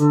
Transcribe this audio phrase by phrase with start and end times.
[0.00, 0.06] xin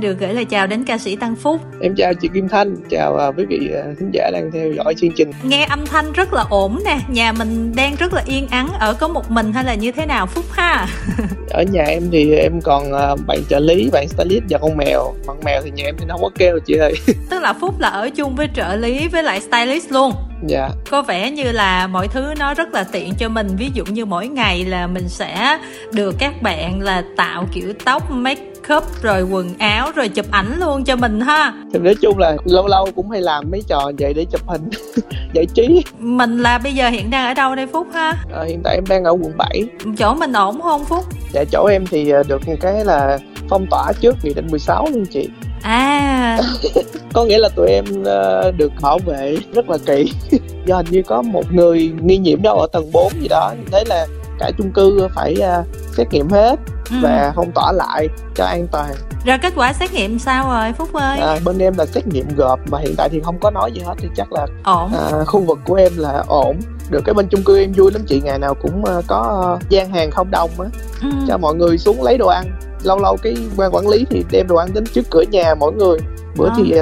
[0.00, 1.60] được gửi lời chào đến ca sĩ Tăng Phúc.
[1.80, 5.30] Em chào chị Kim Thanh, chào quý vị khán giả đang theo dõi chương trình.
[5.42, 8.94] Nghe âm thanh rất là ổn nè, nhà mình đang rất là yên ắng, ở
[8.94, 10.86] có một mình hay là như thế nào Phúc ha?
[11.50, 12.90] ở nhà em thì em còn
[13.26, 15.14] bạn trợ lý, bạn stylist và con mèo.
[15.26, 16.94] Bạn mèo thì nhà em thì nó không có kêu chị ơi.
[17.30, 20.12] Tức là Phúc là ở chung với trợ lý với lại stylist luôn
[20.46, 20.68] dạ.
[20.90, 23.46] Có vẻ như là mọi thứ nó rất là tiện cho mình.
[23.56, 25.58] Ví dụ như mỗi ngày là mình sẽ
[25.92, 28.42] được các bạn là tạo kiểu tóc make
[28.76, 31.52] up rồi quần áo rồi chụp ảnh luôn cho mình ha.
[31.72, 34.70] Thì nói chung là lâu lâu cũng hay làm mấy trò vậy để chụp hình
[35.34, 35.84] giải trí.
[35.98, 38.12] Mình là bây giờ hiện đang ở đâu đây phúc ha?
[38.34, 39.64] À, hiện tại em đang ở quận 7
[39.98, 41.04] chỗ mình ổn không phúc?
[41.32, 43.18] Dạ chỗ em thì ờ, được một cái là
[43.48, 45.28] phong tỏa trước nghị định 16 luôn chị
[45.62, 46.40] à.
[47.12, 50.12] Có nghĩa là tụi em uh, được bảo vệ rất là kỹ.
[50.66, 53.54] Do hình như có một người nghi nhiễm đâu ở tầng 4 gì đó.
[53.72, 54.06] Thế là
[54.38, 56.56] cả chung cư phải uh, xét nghiệm hết
[56.90, 56.96] ừ.
[57.02, 58.94] và phong tỏa lại cho an toàn.
[59.24, 61.18] Rồi kết quả xét nghiệm sao rồi phúc ơi?
[61.18, 63.80] À, bên em là xét nghiệm gộp mà hiện tại thì không có nói gì
[63.80, 64.92] hết thì chắc là ổn.
[64.92, 66.56] à, khu vực của em là ổn.
[66.90, 70.10] Được cái bên chung cư em vui lắm chị ngày nào cũng có gian hàng
[70.10, 70.68] không đông á
[71.02, 71.08] ừ.
[71.28, 74.46] cho mọi người xuống lấy đồ ăn lâu lâu cái quan quản lý thì đem
[74.48, 75.98] đồ ăn đến trước cửa nhà mỗi người.
[76.36, 76.54] Bữa à.
[76.56, 76.74] thì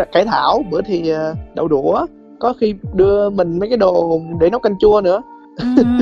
[0.00, 2.06] uh, cải thảo bữa thì uh, đậu đũa
[2.40, 5.22] có khi đưa mình mấy cái đồ để nấu canh chua nữa.
[5.56, 5.66] Ừ.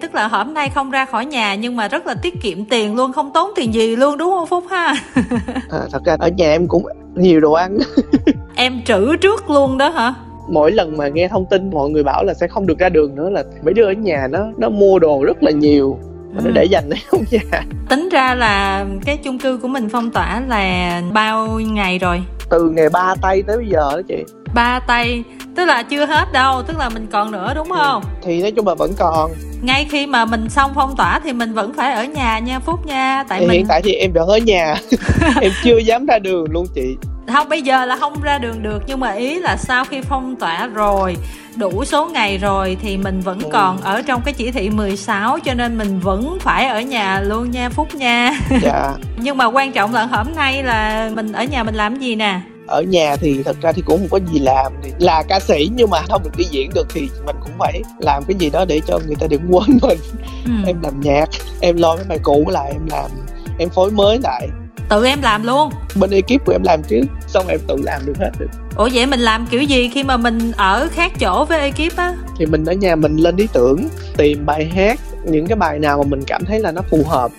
[0.00, 2.96] tức là hôm nay không ra khỏi nhà nhưng mà rất là tiết kiệm tiền
[2.96, 4.94] luôn không tốn tiền gì luôn đúng không phúc ha?
[5.70, 7.78] À, thật ra ở nhà em cũng nhiều đồ ăn.
[8.54, 10.14] Em trữ trước luôn đó hả?
[10.48, 13.14] Mỗi lần mà nghe thông tin mọi người bảo là sẽ không được ra đường
[13.14, 15.98] nữa là mấy đứa ở nhà nó nó mua đồ rất là nhiều
[16.36, 16.50] ừ.
[16.54, 20.42] để dành đấy không nhà tính ra là cái chung cư của mình phong tỏa
[20.48, 22.22] là bao ngày rồi?
[22.50, 24.24] Từ ngày ba tay tới bây giờ đó chị.
[24.54, 25.24] Ba tay
[25.56, 28.02] tức là chưa hết đâu tức là mình còn nữa đúng không?
[28.22, 29.30] thì nói chung là vẫn còn.
[29.62, 32.86] Ngay khi mà mình xong phong tỏa thì mình vẫn phải ở nhà nha phúc
[32.86, 34.74] nha tại thì mình hiện tại thì em vẫn ở nhà.
[35.40, 38.82] Em chưa dám ra đường luôn chị không bây giờ là không ra đường được
[38.86, 41.16] nhưng mà ý là sau khi phong tỏa rồi
[41.56, 43.48] đủ số ngày rồi thì mình vẫn ừ.
[43.52, 47.50] còn ở trong cái chỉ thị 16 cho nên mình vẫn phải ở nhà luôn
[47.50, 48.32] nha Phúc nha.
[48.62, 48.94] Dạ.
[49.16, 52.40] nhưng mà quan trọng là hôm nay là mình ở nhà mình làm gì nè?
[52.66, 55.90] ở nhà thì thật ra thì cũng không có gì làm là ca sĩ nhưng
[55.90, 58.80] mà không được đi diễn được thì mình cũng phải làm cái gì đó để
[58.86, 59.98] cho người ta đừng quên mình
[60.44, 60.52] ừ.
[60.66, 61.28] em làm nhạc
[61.60, 63.10] em lo cái bài cũ lại em làm
[63.58, 64.48] em phối mới lại
[64.88, 65.70] tự em làm luôn.
[66.00, 68.48] Bên ekip của em làm chứ xong em tự làm được hết được.
[68.76, 72.14] Ủa vậy mình làm kiểu gì khi mà mình ở khác chỗ với ekip á?
[72.38, 75.98] Thì mình ở nhà mình lên ý tưởng tìm bài hát những cái bài nào
[75.98, 77.30] mà mình cảm thấy là nó phù hợp.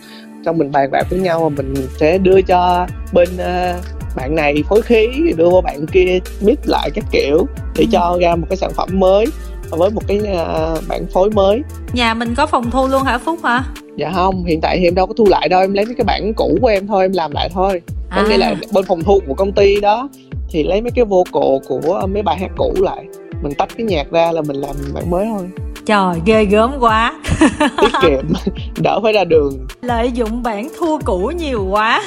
[0.46, 3.84] Xong mình bàn bạc với nhau mà mình sẽ đưa cho bên uh,
[4.16, 7.90] bạn này phối khí đưa qua bạn kia mix lại các kiểu để ừ.
[7.92, 9.26] cho ra một cái sản phẩm mới
[9.70, 11.62] với một cái uh, bản phối mới.
[11.94, 13.64] Nhà mình có phòng thu luôn hả phúc hả
[13.98, 16.06] dạ không hiện tại thì em đâu có thu lại đâu em lấy mấy cái
[16.06, 17.82] bản cũ của em thôi em làm lại thôi.
[18.16, 18.26] Có à.
[18.30, 20.10] nghĩa là bên phòng thu của công ty đó
[20.50, 23.06] thì lấy mấy cái vocal của mấy bài hát cũ lại.
[23.44, 25.50] Mình tách cái nhạc ra là mình làm bản mới thôi.
[25.86, 27.22] Trời ghê gớm quá.
[27.60, 28.26] Tiết kiệm
[28.84, 29.68] đỡ phải ra đường.
[29.82, 32.04] Lợi dụng bản thua cũ nhiều quá.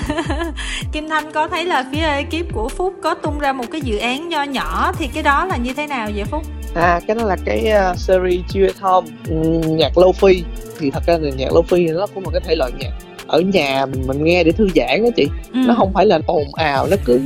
[0.93, 3.99] Kim thanh có thấy là phía ekip của phúc có tung ra một cái dự
[3.99, 6.43] án nho nhỏ thì cái đó là như thế nào vậy phúc
[6.77, 10.43] à cái đó là cái uh, series Chill at Home um, nhạc lofi.
[10.79, 12.91] Thì thật ra là nhạc lofi nó cũng một cái thể loại nhạc
[13.27, 15.29] ở nhà mình, mình nghe để thư giãn đó chị.
[15.53, 15.59] Ừ.
[15.69, 17.21] nó không phải là ồn ào nó cứ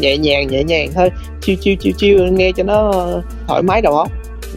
[0.00, 1.10] nhẹ nhàng nhẹ nhàng thôi.
[1.42, 2.92] Chiêu chiêu chiêu chiêu nghe cho nó
[3.46, 4.08] thoải mái đầu óc.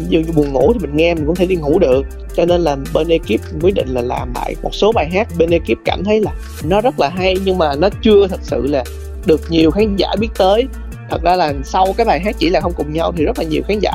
[0.10, 2.02] Dụ buồn ngủ thì mình nghe mình cũng thể đi ngủ được.
[2.36, 5.28] Cho nên là bên ekip quyết định là làm lại một số bài hát.
[5.38, 6.32] Bên ekip cảm thấy là
[6.64, 8.84] nó rất là hay nhưng mà nó chưa thật sự là
[9.26, 10.68] được nhiều khán giả biết tới.
[11.10, 13.44] Thật ra là sau cái bài hát chỉ là không cùng nhau thì rất là
[13.46, 13.92] nhiều khán giả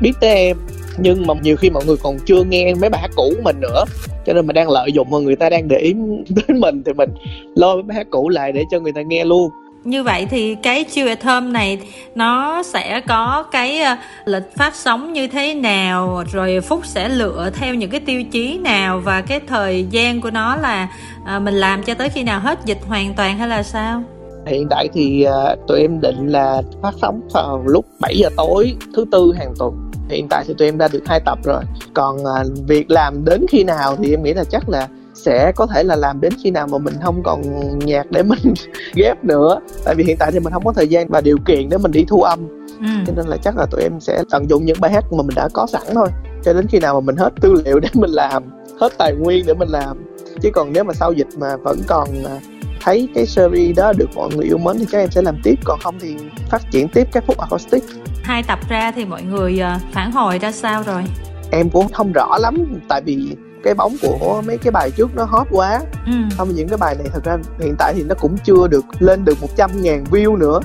[0.00, 0.56] biết tới em
[0.98, 3.60] nhưng mà nhiều khi mọi người còn chưa nghe mấy bài hát cũ của mình
[3.60, 3.84] nữa.
[4.26, 5.92] Cho nên mình đang lợi dụng mà người ta đang để ý
[6.28, 7.10] đến mình thì mình
[7.54, 9.50] lôi mấy bài hát cũ lại để cho người ta nghe luôn.
[9.84, 11.78] Như vậy thì cái chill at home này
[12.14, 13.98] nó sẽ có cái uh,
[14.28, 18.58] lịch phát sóng như thế nào rồi phúc sẽ lựa theo những cái tiêu chí
[18.58, 20.88] nào và cái thời gian của nó là
[21.36, 24.02] uh, mình làm cho tới khi nào hết dịch hoàn toàn hay là sao?
[24.46, 28.74] Hiện tại thì uh, tụi em định là phát sóng vào lúc 7 giờ tối
[28.94, 31.62] thứ tư hàng tuần hiện tại thì tụi em đã được hai tập rồi.
[31.94, 35.66] Còn uh, việc làm đến khi nào thì em nghĩ là chắc là sẽ có
[35.66, 37.42] thể là làm đến khi nào mà mình không còn
[37.78, 38.38] nhạc để mình
[38.94, 39.60] ghép nữa.
[39.84, 41.92] Tại vì hiện tại thì mình không có thời gian và điều kiện để mình
[41.92, 42.38] đi thu âm.
[42.78, 42.86] Ừ.
[43.06, 45.34] cho nên là chắc là tụi em sẽ tận dụng những bài hát mà mình
[45.36, 46.08] đã có sẵn thôi.
[46.44, 48.42] Cho đến khi nào mà mình hết tư liệu để mình làm
[48.80, 50.04] hết tài nguyên để mình làm.
[50.40, 52.40] Chứ còn nếu mà sau dịch mà vẫn còn à,
[52.80, 55.54] thấy cái series đó được mọi người yêu mến thì các em sẽ làm tiếp.
[55.64, 56.16] Còn không thì
[56.50, 57.84] phát triển tiếp các phút acoustic
[58.28, 61.04] hai tập ra thì mọi người à, phản hồi ra sao rồi
[61.50, 65.24] em cũng không rõ lắm tại vì cái bóng của mấy cái bài trước nó
[65.24, 66.44] hot quá ừ.
[66.54, 69.40] những cái bài này thật ra hiện tại thì nó cũng chưa được lên được
[69.40, 70.60] 100 ngàn view nữa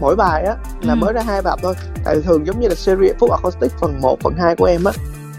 [0.00, 0.96] mỗi bài á là ừ.
[0.96, 1.74] mới ra hai tập thôi
[2.04, 4.92] tại thường giống như là series phút acoustic phần 1, phần 2 của em á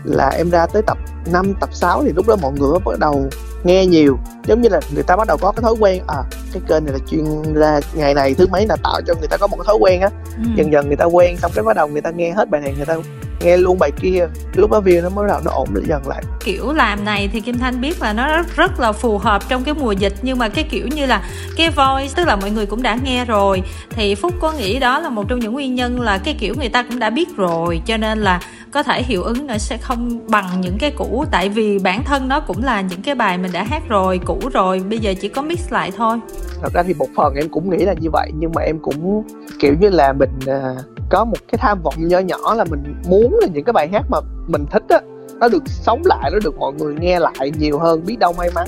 [0.04, 0.98] là em ra tới tập
[1.32, 3.30] 5, tập 6 thì lúc đó mọi người bắt đầu
[3.64, 6.24] nghe nhiều giống như là người ta bắt đầu có cái thói quen à
[6.54, 9.38] cái kênh này là chuyên ra ngày này thứ mấy là tạo cho người ta
[9.38, 10.44] có một cái thói quen á ừ.
[10.56, 12.74] dần dần người ta quen xong cái bắt đầu người ta nghe hết bài này
[12.78, 12.96] người ta
[13.42, 16.74] nghe luôn bài kia lúc đó view nó mới đầu nó ổn dần lại kiểu
[16.74, 19.74] làm này thì kim thanh biết là nó rất, rất là phù hợp trong cái
[19.74, 21.24] mùa dịch nhưng mà cái kiểu như là
[21.58, 25.00] cái voice tức là mọi người cũng đã nghe rồi thì phúc có nghĩ đó
[25.00, 27.82] là một trong những nguyên nhân là cái kiểu người ta cũng đã biết rồi
[27.86, 28.40] cho nên là
[28.72, 32.28] có thể hiệu ứng nó sẽ không bằng những cái cũ tại vì bản thân
[32.28, 35.30] nó cũng là những cái bài mình đã hát rồi cũ rồi bây giờ chỉ
[35.30, 36.20] có mix lại thôi.
[36.62, 39.24] Thật ra thì một phần em cũng nghĩ là như vậy nhưng mà em cũng
[39.60, 43.38] kiểu như là mình uh, có một cái tham vọng nho nhỏ là mình muốn
[43.42, 44.18] là những cái bài hát mà
[44.48, 45.00] mình thích á
[45.40, 48.50] nó được sống lại nó được mọi người nghe lại nhiều hơn biết đâu may
[48.56, 48.68] mắn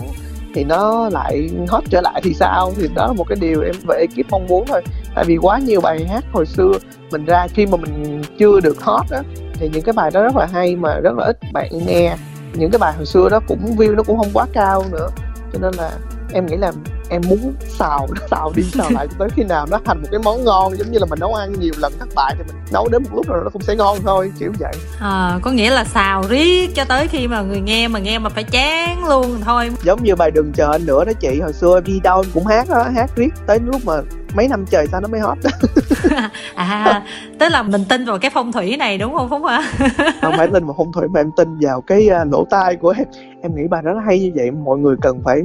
[0.53, 2.71] thì nó lại hot trở lại thì sao?
[2.77, 4.81] Thì đó là một cái điều em về ekip mong muốn thôi.
[5.15, 6.71] Tại vì quá nhiều bài hát hồi xưa
[7.11, 9.21] mình ra khi mà mình chưa được hot á
[9.53, 12.15] thì những cái bài đó rất là hay mà rất là ít bạn nghe
[12.53, 15.07] những cái bài hồi xưa đó cũng view nó cũng không quá cao nữa.
[15.53, 15.91] Cho nên là
[16.33, 16.71] em nghĩ là
[17.09, 20.19] em muốn xào nó xào đi xào lại tới khi nào nó thành một cái
[20.23, 22.87] món ngon giống như là mình nấu ăn nhiều lần thất bại thì mình nấu
[22.89, 24.73] đến một lúc rồi nó cũng sẽ ngon thôi kiểu vậy.
[24.99, 28.29] À, có nghĩa là xào riết cho tới khi mà người nghe mà nghe mà
[28.29, 29.71] phải chán luôn thôi.
[29.83, 32.69] Giống như bài đừng chờ anh nữa đó chị hồi xưa đi đâu cũng hát
[32.69, 33.93] đó hát riết tới lúc mà
[34.35, 35.37] mấy năm trời sao nó mới hot.
[36.55, 37.03] À
[37.39, 39.63] tức là mình tin vào cái phong thủy này đúng không phúc hả?
[40.21, 42.93] Không phải tin vào phong thủy mà em tin vào cái uh, lỗ tai của
[42.97, 43.07] em.
[43.41, 45.41] Em nghĩ bài đó nó hay như vậy mọi người cần phải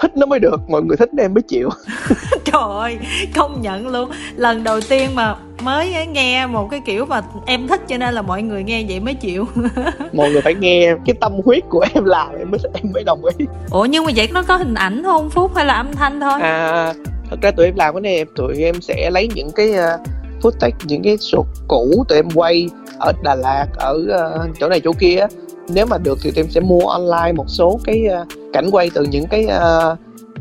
[0.00, 1.68] thích nó mới được mọi người thích em mới chịu.
[2.44, 2.98] Trời ơi
[3.34, 4.10] công nhận luôn.
[4.36, 8.22] Lần đầu tiên mà mới nghe một cái kiểu mà em thích cho nên là
[8.22, 9.46] mọi người nghe vậy mới chịu.
[10.12, 13.24] Mọi người phải nghe cái tâm huyết của em làm em mới em mới đồng
[13.38, 13.46] ý.
[13.70, 16.40] Ủa nhưng mà vậy nó có hình ảnh không phúc hay là âm thanh thôi?
[16.40, 16.94] À
[17.30, 20.00] thật ra tụi em làm cái này tụi em sẽ lấy những cái uh,
[20.42, 22.68] footage những cái sụt cũ tụi em quay
[22.98, 23.98] ở Đà Lạt ở
[24.46, 25.26] uh, chỗ này chỗ kia
[25.68, 29.04] nếu mà được thì em sẽ mua online một số cái uh, cảnh quay từ
[29.04, 29.98] những cái uh,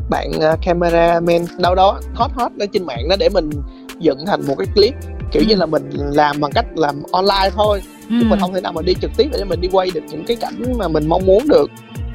[0.10, 3.50] bạn uh, cameraman đâu đó hot hot ở trên mạng đó để mình
[4.00, 4.94] dựng thành một cái clip
[5.32, 5.58] kiểu như ừ.
[5.58, 8.16] là mình làm bằng cách làm online thôi ừ.
[8.20, 10.26] chứ mình không thể nào mà đi trực tiếp để mình đi quay được những
[10.28, 11.72] cái cảnh mà mình mong muốn được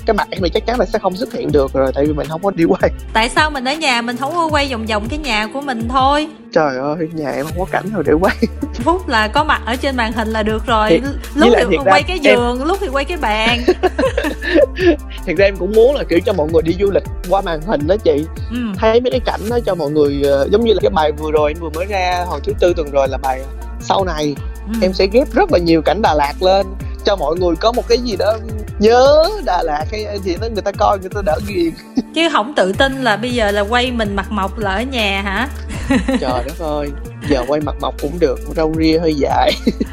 [0.06, 2.12] cái mặt em thì chắc chắn là sẽ không xuất hiện được rồi tại vì
[2.12, 2.90] mình không có đi quay.
[3.12, 5.88] Tại sao mình ở nhà mình không có quay vòng vòng cái nhà của mình
[5.88, 6.28] thôi?
[6.52, 8.36] Trời ơi nhà em không có cảnh nào để quay.
[8.74, 10.88] Phút là có mặt ở trên màn hình là được rồi.
[10.90, 11.00] Thì,
[11.34, 12.68] lúc thì quay cái giường em...
[12.68, 13.62] lúc thì quay cái bàn.
[15.26, 17.60] Thật ra em cũng muốn là kiểu cho mọi người đi du lịch qua màn
[17.60, 18.24] hình đó chị.
[18.50, 18.56] Ừ.
[18.76, 21.30] thấy mấy cái cảnh đó cho mọi người uh, giống như là cái bài vừa
[21.30, 23.42] rồi em vừa mới ra hồi thứ tư tuần rồi là bài
[23.80, 24.34] sau này.
[24.72, 24.78] Ừ.
[24.82, 26.66] em sẽ ghép rất là nhiều cảnh Đà Lạt lên
[27.04, 28.38] cho mọi người có một cái gì đó
[28.78, 31.72] nhớ Đà Lạt hay gì đó người ta coi người ta đỡ ghiền.
[32.14, 35.22] Chứ không tự tin là bây giờ là quay mình mặt mộc là ở nhà
[35.22, 35.48] hả?
[36.06, 36.90] Trời đất ơi
[37.28, 39.52] giờ quay mặt mộc cũng được râu ria hơi dài.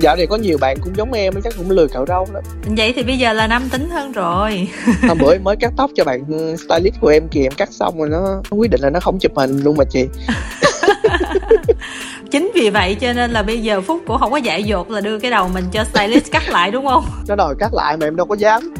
[0.00, 2.92] Dạo này có nhiều bạn cũng giống em chắc cũng lười cạo râu đó vậy
[2.96, 4.68] thì bây giờ là năm tính hơn rồi.
[5.08, 6.24] Hôm bữa mới cắt tóc cho bạn
[6.56, 9.32] stylist của em kìa em cắt xong rồi nó quyết định là nó không chụp
[9.36, 10.06] hình luôn mà chị
[12.54, 15.18] vì vậy cho nên là bây giờ phúc cũng không có dại dột là đưa
[15.18, 17.04] cái đầu mình cho stylist cắt lại đúng không?
[17.28, 18.74] Nó đòi cắt lại mà em đâu có dám.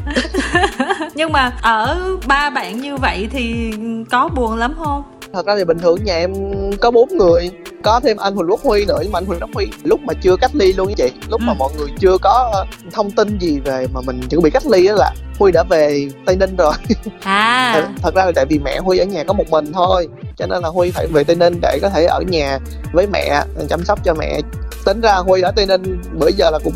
[1.15, 1.97] Nhưng mà ở
[2.27, 3.73] ba bạn như vậy thì
[4.11, 5.03] có buồn lắm không
[5.35, 6.33] thật ra thì bình thường nhà em
[6.81, 7.51] có bốn người
[7.83, 10.13] có thêm anh Huỳnh Quốc Huy nữa nhưng mà anh Huỳnh Quốc Huy lúc mà
[10.21, 11.11] chưa cách ly luôn chị.
[11.29, 11.45] Lúc ừ.
[11.47, 14.65] mà mọi người chưa có ờ, thông tin gì về mà mình chuẩn bị cách
[14.67, 16.73] ly đó là Huy đã về Tây Ninh rồi.
[17.23, 17.87] À.
[18.01, 20.63] Thật ra là tại vì mẹ Huy ở nhà có một mình thôi cho nên
[20.63, 22.59] là Huy phải về Tây Ninh để có thể ở nhà
[22.93, 24.41] với mẹ chăm sóc cho mẹ
[24.85, 26.75] tính ra huy ở tây ninh bữa giờ là cũng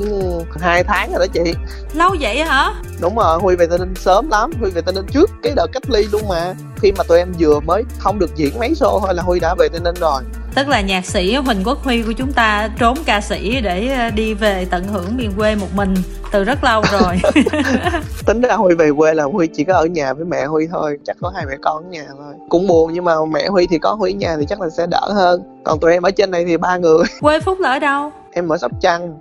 [0.60, 1.54] hai tháng rồi đó chị.
[1.94, 2.74] Lâu vậy hả?
[3.02, 4.52] Đúng rồi huy về tây ninh sớm lắm.
[4.60, 6.54] Huy về tây ninh trước cái đợt cách ly luôn mà.
[6.82, 9.56] Khi mà tụi em vừa mới không được diễn mấy show thôi là huy đã
[9.56, 10.22] về tây ninh rồi
[10.56, 14.10] tức là nhạc sĩ huỳnh quốc huy của chúng ta trốn ca sĩ để ờ,
[14.10, 15.94] đi về tận hưởng miền quê một mình
[16.32, 17.20] từ rất lâu rồi.
[18.26, 20.98] Tính ra huy về quê là huy chỉ có ở nhà với mẹ huy thôi
[21.06, 22.34] chắc có hai mẹ con ở nhà thôi.
[22.50, 24.88] Cũng buồn nhưng mà mẹ huy thì có huy ở nhà thì chắc là sẽ
[24.92, 25.44] đỡ hơn.
[25.64, 27.04] Còn tụi em ở trên này thì ba người.
[27.22, 28.12] Quê phúc là ở đâu?
[28.32, 29.18] Em ở sóc trăng.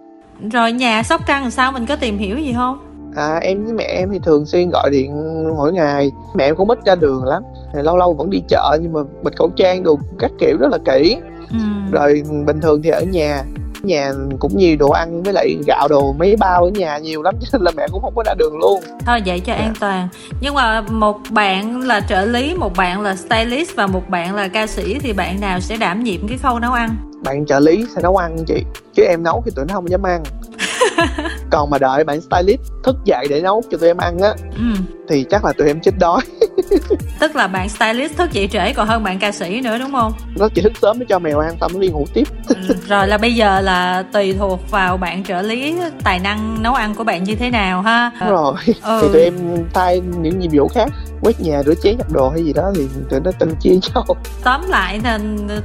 [0.53, 1.73] Rồi nhà sóc trăng làm sao?
[1.73, 2.79] Mình có tìm hiểu gì không?
[3.17, 5.13] À em với mẹ em thì thường xuyên gọi điện
[5.57, 6.11] mỗi ngày.
[6.35, 9.37] Mẹ em cũng ít ra đường lắm lâu lâu vẫn đi chợ nhưng mà bịt
[9.37, 11.17] khẩu trang đồ các kiểu rất là kỹ
[11.51, 11.59] ừ.
[11.93, 13.45] rồi bình thường thì ở nhà
[13.83, 17.35] nhà cũng nhiều đồ ăn với lại gạo đồ mấy bao ở nhà nhiều lắm
[17.41, 19.65] cho nên là mẹ cũng không có ra đường luôn thôi vậy cho yeah.
[19.65, 19.79] an dạ.
[19.81, 20.09] toàn
[20.41, 24.49] nhưng mà một bạn là trợ lý một bạn là stylist và một bạn là
[24.49, 27.87] ca sĩ thì bạn nào sẽ đảm nhiệm cái khâu nấu ăn bạn trợ lý
[27.95, 30.23] sẽ nấu ăn chị chứ em nấu thì tụi nó không dám ăn
[31.51, 34.83] còn mà đợi bạn stylist thức dậy để nấu cho tụi em ăn á ừ.
[35.09, 36.21] thì chắc là tụi em chết đói.
[37.21, 40.13] Tức là bạn stylist thức dậy trễ còn hơn bạn ca sĩ nữa đúng không?
[40.39, 42.29] Nó chỉ thức sớm để cho mèo ăn xong nó đi ngủ tiếp.
[42.49, 42.55] Ừ,
[42.89, 46.95] rồi là bây giờ là tùy thuộc vào bạn trợ lý tài năng nấu ăn
[46.95, 48.11] của bạn như thế nào ha.
[48.21, 48.55] Đúng rồi.
[48.83, 48.99] Ừ.
[49.03, 49.35] thì tụi em
[49.75, 50.89] thay những nhiệm vụ khác
[51.23, 54.05] quét nhà rửa chén giặt đồ hay gì đó thì tụi nó từng chia nhau.
[54.45, 55.11] Tóm lại thì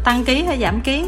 [0.04, 1.04] tăng ký hay giảm ký?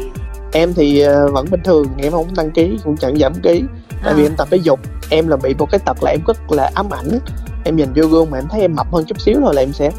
[0.52, 3.62] Em thì ờ, vẫn bình thường em không đăng ký cũng chẳng giảm ký
[4.02, 4.16] tại à.
[4.16, 6.70] vì em tập thể dục em là bị một cái tật là em rất là
[6.74, 7.18] ám ảnh.
[7.64, 9.72] Em nhìn vô gương mà em thấy em mập hơn chút xíu thôi là em
[9.72, 9.90] sẽ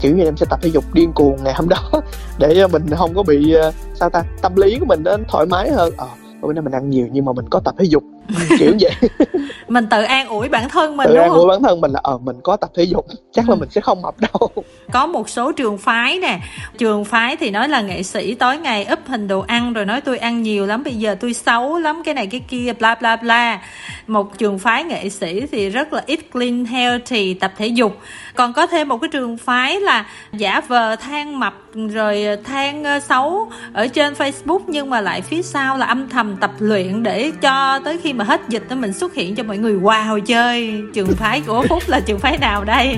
[0.00, 1.90] kiểu như em sẽ tập thể dục điên cuồng ngày hôm đó
[2.38, 5.70] để mình không có bị ờ, sao ta tâm lý của mình nó thoải mái
[5.70, 5.92] hơn.
[5.96, 6.08] Ờ
[6.42, 8.02] bữa nay mình ăn nhiều nhưng mà mình có tập thể dục
[8.58, 8.92] kiểu vậy.
[9.68, 11.38] Mình tự an ủi bản thân mình tự đúng an không?
[11.38, 13.58] ủi bản thân mình là ờ mình có tập thể dục chắc là ừ.
[13.58, 14.50] mình sẽ không mập đâu.
[14.92, 16.40] Có một số trường phái nè.
[16.78, 20.00] Trường phái thì nói là nghệ sĩ tối ngày up hình đồ ăn rồi nói
[20.00, 23.16] tôi ăn nhiều lắm bây giờ tôi xấu lắm cái này cái kia bla bla
[23.16, 23.62] bla.
[24.06, 27.98] Một trường phái nghệ sĩ thì rất là ít clean healthy tập thể dục.
[28.34, 33.00] Còn có thêm một cái trường phái là giả vờ than mập rồi than ờ,
[33.00, 37.30] xấu ở trên facebook nhưng mà lại phía sau là âm thầm tập luyện để
[37.42, 40.82] cho tới khi mà hết dịch đó mình xuất hiện cho mọi người wow chơi.
[40.94, 42.96] Trường phái của phúc là trường phái nào đây?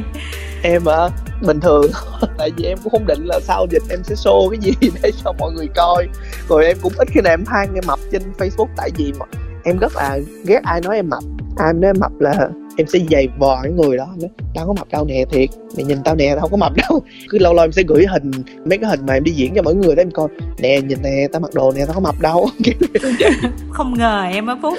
[0.62, 1.08] Em à,
[1.46, 1.90] bình thường.
[2.38, 5.10] Tại vì em cũng không định là sau dịch em sẽ show cái gì để
[5.24, 6.08] cho mọi người coi.
[6.48, 9.26] Rồi em cũng ít khi nào em than em mập trên facebook tại vì mà
[9.64, 11.22] em rất là ghét ai nói em mập.
[11.56, 14.72] Ai nói em mập là em sẽ dày vò cái người đó nói tao có
[14.72, 15.48] mập đâu nè thiệt.
[15.76, 17.02] Mày nhìn tao nè tao không có mập đâu.
[17.28, 18.30] Cứ lâu lâu em sẽ gửi hình
[18.64, 20.28] mấy cái hình mà em đi diễn cho mọi người đó em coi.
[20.58, 22.48] Nè nhìn nè tao mặc đồ nè tao có mập đâu.
[23.70, 24.74] Không ngờ em á phúc.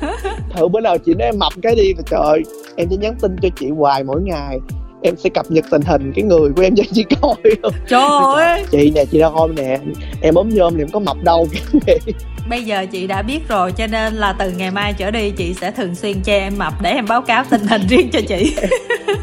[0.54, 2.42] Thử bữa nào chị nói em mập cái đi trời
[2.76, 4.58] em sẽ nhắn tin cho chị hoài mỗi ngày.
[5.02, 7.34] Em sẽ cập nhật tình hình cái người của em cho chị coi.
[7.88, 8.00] Trời
[8.34, 8.64] ơi.
[8.70, 9.78] chị nè chị đang ôm nè
[10.20, 11.48] em ốm nhôm thì em có mập đâu
[12.48, 15.54] bây giờ chị đã biết rồi cho nên là từ ngày mai trở đi chị
[15.60, 18.56] sẽ thường xuyên che em mập để em báo cáo tình hình riêng cho chị.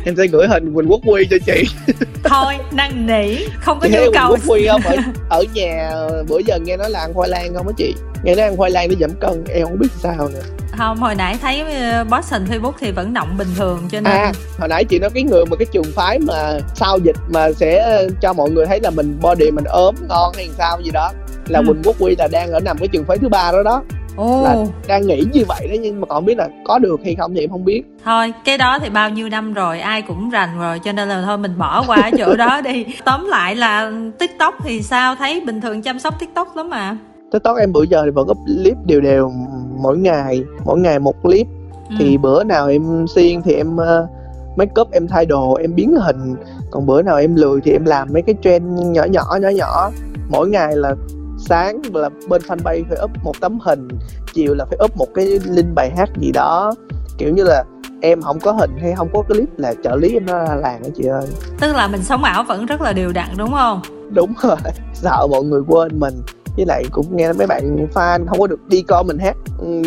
[0.05, 1.63] Em sẽ gửi hình quỳnh quốc huy cho chị.
[2.23, 4.29] Thôi năn nỉ không có nhu cầu.
[4.29, 4.81] Quốc huy không?
[4.81, 4.95] Ở,
[5.29, 5.91] ở nhà
[6.29, 7.93] bữa giờ nghe nói là ăn khoai lang không á chị?
[8.23, 10.41] Nghe nói ăn khoai lang để giảm cân em không biết sao nữa.
[10.77, 14.31] Không hồi nãy thấy ờ, Boston Facebook thì vẫn động bình thường cho nên à,
[14.59, 18.01] hồi nãy chị nói cái người mà cái trường phái mà sau dịch mà sẽ
[18.21, 21.11] cho mọi người thấy là mình body mình ốm ngon hay sao gì đó
[21.49, 21.65] là ừ.
[21.67, 23.83] Quỳnh Quốc Huy là đang ở nằm cái trường phái thứ ba đó đó.
[24.19, 24.43] Ồ.
[24.43, 24.55] là
[24.87, 27.41] đang nghĩ như vậy đó nhưng mà còn biết là có được hay không thì
[27.41, 27.83] em không biết.
[28.05, 31.21] Thôi cái đó thì bao nhiêu năm rồi ai cũng rành rồi cho nên là
[31.25, 32.85] thôi mình bỏ qua ở chỗ đó đi.
[33.05, 35.15] Tóm lại là tiktok thì sao?
[35.15, 36.97] Thấy bình thường chăm sóc tiktok lắm mà.
[37.31, 39.31] Tiktok em bữa giờ thì vẫn up clip đều đều
[39.77, 41.47] mỗi ngày mỗi ngày một clip.
[41.89, 41.95] Ừ.
[41.99, 44.09] thì bữa nào em xiên thì em uh,
[44.57, 46.35] make up em thay đồ em biến hình.
[46.71, 49.91] Còn bữa nào em lười thì em làm mấy cái trend nhỏ nhỏ nhỏ nhỏ.
[50.29, 50.95] Mỗi ngày là
[51.39, 53.87] sáng là bên fanpage phải up một tấm hình
[54.33, 56.73] chiều là phải up một cái link bài hát gì đó.
[57.17, 57.63] Kiểu như là
[58.01, 60.81] em không có hình hay không có clip là trợ lý em nó ra làng
[60.83, 61.27] đó chị ơi.
[61.59, 63.81] Tức là mình sống ảo vẫn rất là đều đặn đúng không?
[64.09, 64.57] Đúng rồi
[64.93, 66.13] sợ mọi người quên mình.
[66.57, 69.35] Với lại cũng nghe mấy bạn fan không có được đi coi mình hát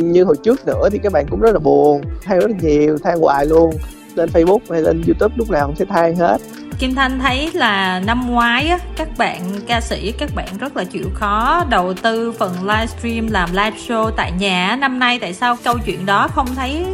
[0.03, 2.01] như hồi trước nữa thì các bạn cũng rất là buồn.
[2.23, 3.75] Than rất là nhiều than hoài luôn.
[4.15, 6.39] Lên facebook hay lên youtube lúc nào cũng sẽ than hết
[6.83, 10.85] Kim Thanh thấy là năm ngoái á, các bạn ca sĩ các bạn rất là
[10.85, 15.57] chịu khó đầu tư phần livestream làm live show tại nhà năm nay tại sao
[15.65, 16.85] câu chuyện đó không thấy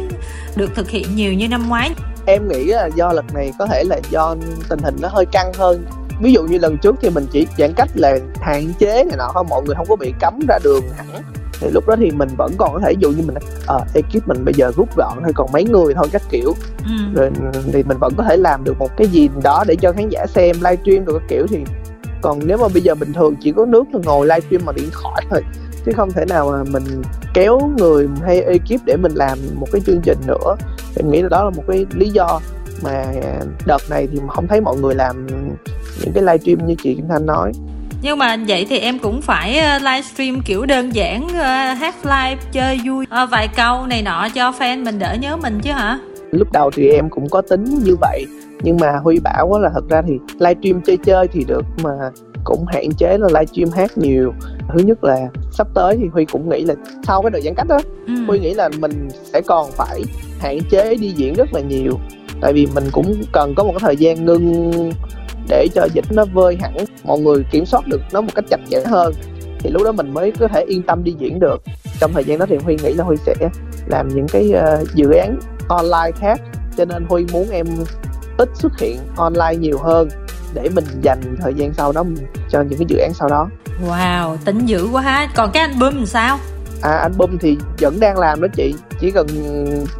[0.55, 1.91] được thực hiện nhiều như năm ngoái?
[2.27, 4.35] Em nghĩ là do lần này có thể là do
[4.69, 5.85] tình hình nó hơi căng hơn.
[6.21, 9.31] Ví dụ như lần trước thì mình chỉ giãn cách là hạn chế này nọ
[9.33, 11.23] thôi mọi người không có bị cấm ra đường hẳn
[11.59, 13.35] thì lúc đó thì mình vẫn còn có thể dụ như mình
[13.67, 16.53] à, ekip mình bây giờ rút gọn thôi còn mấy người thôi các kiểu.
[16.85, 16.91] Ừ.
[17.15, 17.31] rồi
[17.73, 20.25] thì mình vẫn có thể làm được một cái gì đó để cho khán giả
[20.27, 21.57] xem livestream được các kiểu thì
[22.21, 24.89] còn nếu mà bây giờ bình thường chỉ có nước là ngồi livestream bằng điện
[25.01, 25.41] thoại thôi
[25.85, 27.01] chứ không thể nào mà mình
[27.33, 30.55] kéo người hay ekip để mình làm một cái chương trình nữa.
[30.95, 32.39] Thì em nghĩ là đó là một cái lý do
[32.83, 33.05] mà
[33.65, 35.27] đợt này thì không thấy mọi người làm
[36.01, 37.51] những cái livestream như chị Kim Thanh nói
[38.01, 42.41] nhưng mà vậy thì em cũng phải ờ, livestream kiểu đơn giản ờ, hát live
[42.51, 43.05] chơi vui.
[43.09, 45.99] Ờ, vài câu này nọ cho fan mình đỡ nhớ mình chứ hả?
[46.31, 48.25] Lúc đầu thì em cũng có tính như vậy
[48.63, 51.91] nhưng mà huy bảo là thật ra thì livestream chơi chơi thì được mà
[52.43, 54.33] cũng hạn chế là livestream hát nhiều.
[54.73, 55.17] Thứ nhất là
[55.51, 56.73] sắp tới thì huy cũng nghĩ là
[57.07, 58.13] sau cái đợt giãn cách đó ừ.
[58.27, 60.03] huy nghĩ là mình sẽ còn phải
[60.39, 61.99] hạn chế đi diễn rất là nhiều.
[62.41, 64.71] Tại vì mình cũng cần có một cái thời gian ngưng
[65.49, 68.59] để cho dịch nó vơi hẳn mọi người kiểm soát được nó một cách chặt
[68.69, 69.13] chẽ hơn
[69.59, 71.61] thì lúc đó mình mới có thể yên tâm đi diễn được.
[71.99, 73.35] Trong thời gian đó thì huy nghĩ là huy sẽ
[73.87, 75.39] làm những cái uh, dự án
[75.69, 76.41] online khác
[76.77, 77.67] cho nên huy muốn em
[78.37, 80.09] ít xuất hiện online nhiều hơn
[80.53, 82.03] để mình dành thời gian sau đó
[82.49, 83.49] cho những cái dự án sau đó.
[83.87, 85.29] Wow tính dữ quá ha.
[85.35, 86.37] Còn cái album làm sao?
[86.81, 88.73] À album thì vẫn đang làm đó chị.
[88.99, 89.27] Chỉ cần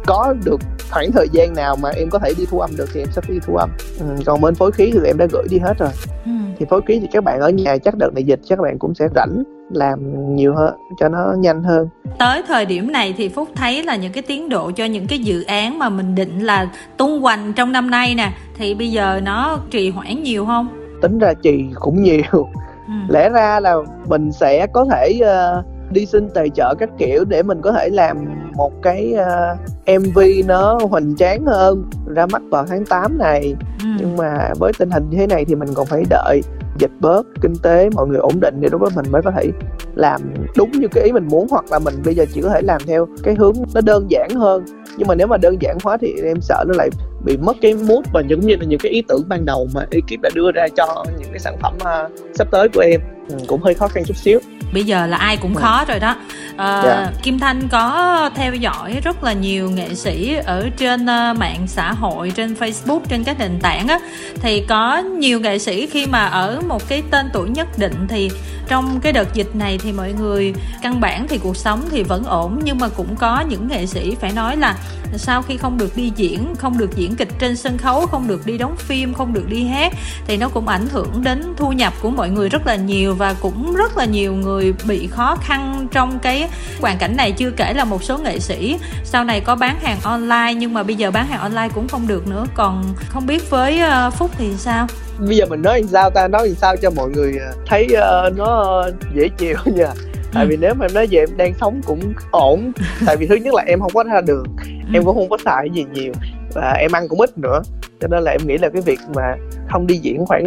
[0.06, 0.60] có được
[0.90, 3.22] khoảng thời gian nào mà em có thể đi thu âm được thì em sẽ
[3.28, 3.70] đi thu âm.
[3.98, 5.90] Ừ, còn bên phối khí thì em đã gửi đi hết rồi.
[6.24, 6.30] Ừ.
[6.58, 8.78] thì phối khí thì các bạn ở nhà chắc đợt này dịch chắc các bạn
[8.78, 9.42] cũng sẽ rảnh
[9.72, 9.98] làm
[10.36, 11.88] nhiều hơn cho nó nhanh hơn.
[12.18, 15.18] Tới thời điểm này thì phúc thấy là những cái tiến độ cho những cái
[15.18, 19.20] dự án mà mình định là tung hoành trong năm nay nè thì bây giờ
[19.22, 20.68] nó trì hoãn nhiều không?
[21.02, 22.48] Tính ra trì cũng nhiều.
[22.86, 22.92] Ừ.
[23.08, 27.42] lẽ ra là mình sẽ có thể uh, đi xin tài trợ các kiểu để
[27.42, 28.16] mình có thể làm
[28.54, 29.56] một cái uh, ờ,
[29.98, 33.54] MV nó hoành tráng hơn ra mắt vào tháng 8 này.
[33.82, 33.88] Ừ.
[33.98, 36.40] nhưng mà với tình hình như thế này thì mình còn phải đợi
[36.78, 39.50] dịch bớt kinh tế mọi người ổn định thì lúc đó mình mới có thể
[39.94, 40.20] làm
[40.56, 42.80] đúng như cái ý mình muốn hoặc là mình bây giờ chỉ có thể làm
[42.86, 44.64] theo cái hướng nó đơn giản hơn.
[44.96, 46.90] Nhưng mà nếu mà đơn giản hóa thì em sợ nó lại
[47.24, 49.86] bị mất cái mood và giống như là những cái ý tưởng ban đầu mà
[49.90, 53.00] ekip đã đưa ra cho những cái sản phẩm uh, sắp tới của em
[53.32, 54.40] ừ, cũng hơi khó khăn chút xíu
[54.72, 55.60] bây giờ là ai cũng ừ.
[55.60, 56.16] khó rồi đó
[56.56, 56.84] à, yeah.
[56.84, 57.10] Dạ.
[57.22, 61.92] kim thanh có theo dõi rất là nhiều nghệ sĩ ở trên uh, mạng xã
[61.92, 63.98] hội trên facebook trên các nền tảng á
[64.34, 68.30] thì có nhiều nghệ sĩ khi mà ở một cái tên tuổi nhất định thì
[68.68, 72.24] trong cái đợt dịch này thì mọi người căn bản thì cuộc sống thì vẫn
[72.24, 74.76] ổn nhưng mà cũng có những nghệ sĩ phải nói là
[75.16, 78.46] sau khi không được đi diễn không được diễn kịch trên sân khấu không được
[78.46, 79.92] đi đóng phim không được đi hát
[80.26, 83.34] thì nó cũng ảnh hưởng đến thu nhập của mọi người rất là nhiều và
[83.40, 86.48] cũng rất là nhiều người bị khó khăn trong cái
[86.80, 87.32] hoàn cảnh này.
[87.32, 90.82] Chưa kể là một số nghệ sĩ sau này có bán hàng online nhưng mà
[90.82, 92.44] bây giờ bán hàng online cũng không được nữa.
[92.54, 94.86] Còn không biết với uh, phúc thì sao?
[95.18, 96.28] Bây giờ mình nói làm sao ta?
[96.28, 98.84] Nói làm sao cho mọi người ờ, thấy uh, nó
[99.14, 99.88] dễ chịu nha
[100.32, 102.72] tại vì nếu mà em nói về em đang sống cũng ổn.
[103.06, 104.46] Tại vì thứ nhất là em không có ra đường
[104.92, 106.12] em cũng không có xài gì nhiều
[106.54, 107.62] và em ăn cũng ít nữa.
[108.00, 109.36] Cho nên là em nghĩ là cái việc mà
[109.68, 110.44] không đi diễn khoảng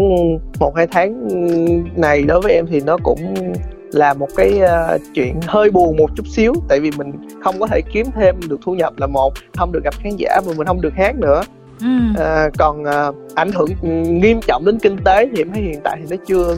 [0.59, 1.27] một hai tháng
[1.95, 3.33] này đối với em thì nó cũng
[3.91, 6.53] là một cái uh, chuyện hơi buồn một chút xíu.
[6.69, 7.11] Tại vì mình
[7.43, 10.41] không có thể kiếm thêm được thu nhập là một không được gặp khán giả
[10.47, 11.41] mà mình không được hát nữa.
[11.79, 12.21] Ừ.
[12.23, 13.69] à, còn uh, ảnh hưởng
[14.21, 16.55] nghiêm trọng đến kinh tế thì em thấy hiện tại thì nó chưa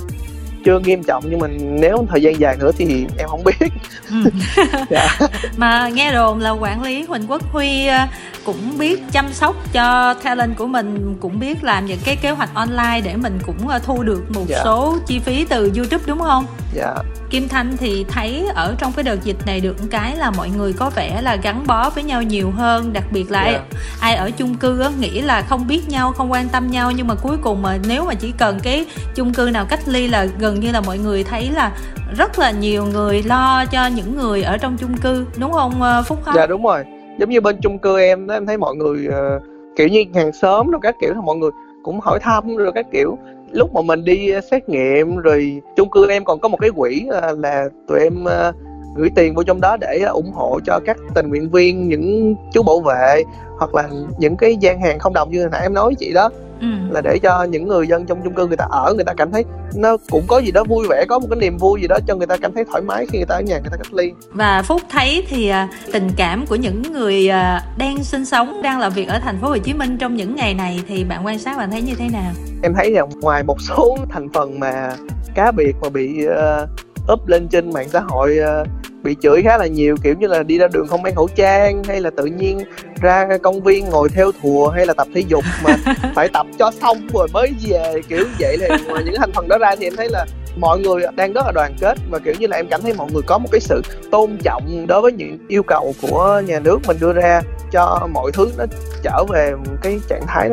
[0.65, 3.71] chưa nghiêm trọng nhưng mà nếu thời gian dài nữa thì em không biết
[4.09, 4.29] ừ.
[4.89, 5.17] dạ.
[5.57, 8.07] mà nghe đồn là quản lý huỳnh quốc huy ờ,
[8.45, 12.49] cũng biết chăm sóc cho talent của mình cũng biết làm những cái kế hoạch
[12.53, 14.61] online để mình cũng ờ, thu được một dạ.
[14.63, 16.95] số chi phí từ youtube đúng không dạ
[17.29, 20.73] Kim Thanh thì thấy ở trong cái đợt dịch này được cái là mọi người
[20.73, 23.61] có vẻ là gắn bó với nhau nhiều hơn đặc biệt là yeah.
[23.71, 23.79] Dạ.
[23.99, 26.91] ai, ai ở chung cư á, nghĩ là không biết nhau không quan tâm nhau
[26.91, 28.85] nhưng mà cuối cùng mà nếu mà chỉ cần cái
[29.15, 31.71] chung cư nào cách ly là gần như là mọi người thấy là
[32.17, 36.03] rất là nhiều người lo cho những người ở trong chung cư đúng không ờ,
[36.07, 36.35] Phúc Hân?
[36.35, 36.83] Dạ đúng rồi
[37.19, 39.43] giống như bên chung cư em đó em thấy mọi người uh,
[39.75, 41.51] kiểu như hàng xóm rồi các kiểu là mọi người
[41.83, 43.17] cũng hỏi thăm rồi các kiểu
[43.55, 46.69] lúc mà mình đi ờ, xét nghiệm rồi chung cư em còn có một cái
[46.75, 48.51] quỹ ờ, là tụi em ờ,
[48.95, 52.63] gửi tiền vô trong đó để ủng hộ cho các tình nguyện viên những chú
[52.63, 53.23] bảo vệ
[53.57, 56.13] hoặc là những cái gian hàng không đồng như hồi nãy em nói với chị
[56.13, 56.29] đó.
[56.61, 56.67] Ừ.
[56.89, 59.31] là để cho những người dân trong chung cư người ta ở người ta cảm
[59.31, 59.43] thấy
[59.75, 62.15] nó cũng có gì đó vui vẻ có một cái niềm vui gì đó cho
[62.15, 64.11] người ta cảm thấy thoải mái khi người ta ở nhà người ta cách ly.
[64.31, 68.79] Và phúc thấy thì à, tình cảm của những người à, đang sinh sống đang
[68.79, 71.39] làm việc ở thành phố hồ chí minh trong những ngày này thì bạn quan
[71.39, 72.31] sát bạn thấy như thế nào?
[72.63, 74.95] Em thấy rằng ngoài một số thành phần mà
[75.35, 78.67] cá biệt mà bị uh, up lên trên mạng xã hội uh,
[79.05, 81.83] bị chửi khá là nhiều kiểu như là đi ra đường không mang khẩu trang
[81.83, 82.59] hay là tự nhiên
[83.01, 85.75] ra công viên ngồi theo thùa hay là tập thể dục mà
[86.15, 89.57] phải tập cho xong rồi mới về kiểu vậy thì ngoài những thành phần đó
[89.57, 90.25] ra thì em thấy là
[90.57, 91.97] mọi người đang rất là đoàn kết.
[92.09, 94.87] Và kiểu như là em cảm thấy mọi người có một cái sự tôn trọng
[94.87, 97.41] đối với những yêu cầu của nhà nước mình đưa ra
[97.71, 98.65] cho mọi thứ nó
[99.03, 100.49] trở về cái trạng thái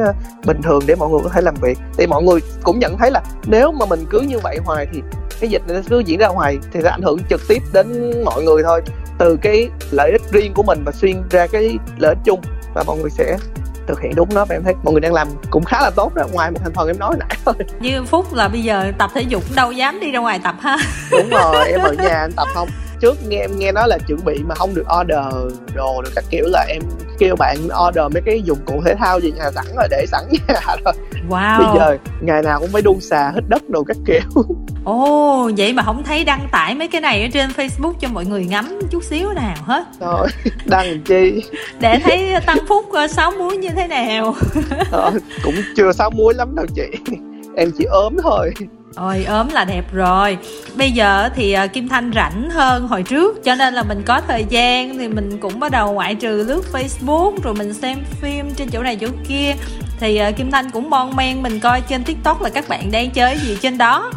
[0.47, 1.79] bình thường để mọi người có thể làm việc.
[1.99, 5.03] Thì mọi người cũng nhận thấy là nếu mà mình cứ như vậy hoài thì
[5.43, 8.13] cái dịch này nó cứ diễn ra ngoài thì sẽ ảnh hưởng trực tiếp đến
[8.25, 8.83] mọi người thôi.
[9.19, 12.41] Từ cái lợi ích riêng của mình và xuyên ra cái lợi ích chung
[12.75, 13.39] và mọi người sẽ
[13.87, 14.45] thực hiện đúng nó.
[14.45, 16.27] Và em thấy mọi người đang làm cũng khá là tốt đó.
[16.33, 17.55] Ngoài một thành phần em nói nãy thôi.
[17.81, 20.77] Như phúc là bây giờ tập thể dục đâu dám đi ra ngoài tập ha.
[21.11, 22.69] Đúng rồi em ở nhà anh tập không
[23.03, 26.25] trước nghe em nghe nói là chuẩn bị mà không được order đồ được các
[26.31, 26.83] kiểu là em
[27.19, 27.57] kêu bạn
[27.89, 30.95] order mấy cái dụng cụ thể thao gì nhà sẵn rồi để sẵn nhà rồi.
[31.29, 31.59] Wow.
[31.59, 34.21] Bây giờ ngày nào cũng phải đun xà hít đất đồ các kiểu.
[34.85, 38.09] Ồ oh, vậy mà không thấy đăng tải mấy cái này ở trên facebook cho
[38.09, 39.85] mọi người ngắm chút xíu nào hết.
[40.01, 40.29] Rồi
[40.65, 41.43] đăng chi?
[41.81, 44.35] Để thấy tăng phúc ờ, sáu muối như thế nào.
[44.91, 45.13] Ờ,
[45.43, 47.17] cũng chưa sáu muối lắm đâu chị.
[47.57, 48.51] Em chỉ ốm thôi
[48.97, 50.39] Ôi, ốm là đẹp rồi.
[50.77, 54.21] Bây giờ thì à, Kim Thanh rảnh hơn hồi trước, Cho nên là mình có
[54.29, 58.55] thời gian Thì mình cũng bắt đầu ngoại trừ lướt Facebook, Rồi mình xem phim
[58.55, 59.55] trên chỗ này chỗ kia.
[60.01, 63.11] Thì à, Kim Thanh cũng bon men Mình coi trên TikTok là các bạn đang
[63.11, 64.13] chơi gì trên đó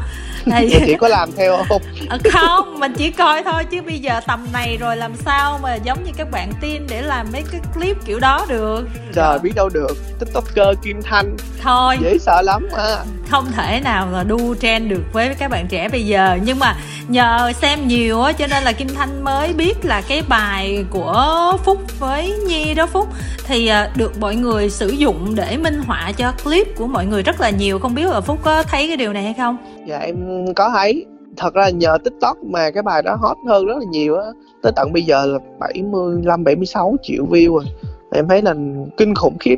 [0.46, 1.82] thì chị có làm theo không?
[2.10, 5.76] À, không mình chỉ coi thôi chứ bây giờ tầm này rồi làm sao mà
[5.76, 8.88] giống như các bạn tin để làm mấy cái clip kiểu đó được.
[9.14, 9.98] Trời biết đâu được.
[10.20, 11.38] Tiktoker kim thanh.
[11.62, 11.98] Thôi.
[12.02, 12.96] Dễ sợ lắm mà.
[13.30, 16.38] Không thể nào là đu trend được với các bạn trẻ bây giờ.
[16.44, 16.76] Nhưng mà
[17.08, 21.58] nhờ xem nhiều á cho nên là kim thanh mới biết là cái bài của
[21.64, 23.08] phúc với nhi đó phúc.
[23.48, 27.24] Thì à, được mọi người sử dụng để minh họa cho clip của mọi người
[27.24, 27.80] rất là nhiều.
[27.80, 29.58] Không biết là phúc có thấy cái điều này hay không?
[29.88, 30.16] Dạ em
[30.56, 31.06] có thấy.
[31.38, 34.26] Thật ra nhờ tiktok mà cái bài đó hot hơn rất là nhiều á.
[34.62, 37.66] Tới tận bây giờ là 75 76 triệu view rồi.
[38.12, 38.56] Em thấy là
[38.98, 39.56] kinh khủng khiếp.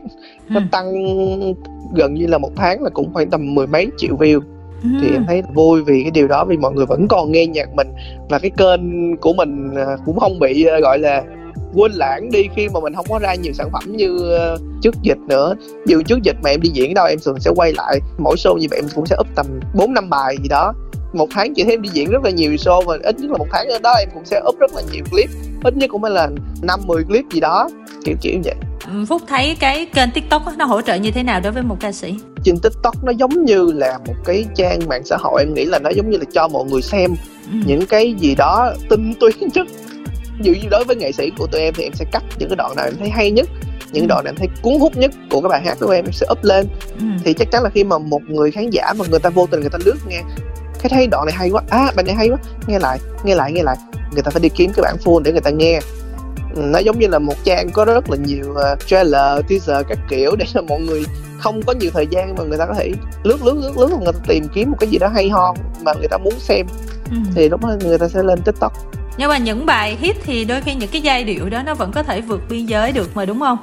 [0.49, 0.65] Nó ừ.
[0.71, 0.93] tăng
[1.95, 4.41] gần như là một tháng là cũng khoảng tầm mười mấy triệu view.
[4.83, 4.89] Ừ.
[5.01, 7.73] thì em thấy vui vì cái điều đó vì mọi người vẫn còn nghe nhạc
[7.73, 7.87] mình.
[8.29, 11.23] Và cái kênh của mình à, cũng không bị à, gọi là
[11.77, 14.95] quên lãng đi khi mà mình không có ra nhiều sản phẩm như à, trước
[15.01, 17.99] dịch nữa dù trước dịch mà em đi diễn đâu em thường sẽ quay lại
[18.17, 20.73] mỗi show như vậy em cũng sẽ up tầm bốn năm bài gì đó
[21.13, 23.37] một tháng chị thấy em đi diễn rất là nhiều show và ít nhất là
[23.37, 25.29] một tháng đó em cũng sẽ up rất là nhiều clip
[25.63, 26.29] ít nhất cũng phải là
[26.61, 27.69] năm mười clip gì đó
[28.05, 28.55] kiểu kiểu như vậy
[28.87, 31.77] ừ, Phúc thấy cái kênh TikTok nó hỗ trợ như thế nào đối với một
[31.79, 32.15] ca sĩ?
[32.43, 35.79] Trên TikTok nó giống như là một cái trang mạng xã hội em nghĩ là
[35.79, 37.15] nó giống như là cho mọi người xem
[37.51, 37.57] ừ.
[37.65, 39.67] những cái gì đó tinh túy nhất.
[40.39, 42.55] Ví như đối với nghệ sĩ của tụi em thì em sẽ cắt những cái
[42.55, 43.49] đoạn nào em thấy hay nhất
[43.91, 44.07] những ừ.
[44.07, 46.43] đoạn em thấy cuốn hút nhất của các bài hát của em em sẽ up
[46.43, 46.67] lên.
[46.99, 47.05] Ừ.
[47.23, 49.59] thì chắc chắn là khi mà một người khán giả mà người ta vô tình
[49.59, 50.21] người ta lướt nghe
[50.81, 51.61] cái thấy đoạn này hay quá.
[51.69, 52.37] À bài này hay quá.
[52.67, 53.77] Nghe lại nghe lại nghe lại.
[54.13, 55.79] Người ta phải đi kiếm cái bản full để người ta nghe.
[56.55, 60.35] Nó giống như là một trang có rất là nhiều uh, trailer teaser các kiểu
[60.35, 61.03] để cho mọi người
[61.37, 62.91] không có nhiều thời gian mà người ta có thể
[63.23, 65.93] lướt lướt lướt lướt người ta tìm kiếm một cái gì đó hay ho mà
[65.93, 66.67] người ta muốn xem.
[67.11, 67.17] Ừ.
[67.35, 68.73] thì lúc đó người ta sẽ lên tiktok
[69.17, 71.91] nhưng mà những bài hit thì đôi khi những cái giai điệu đó nó vẫn
[71.91, 73.57] có thể vượt biên giới được mà đúng không?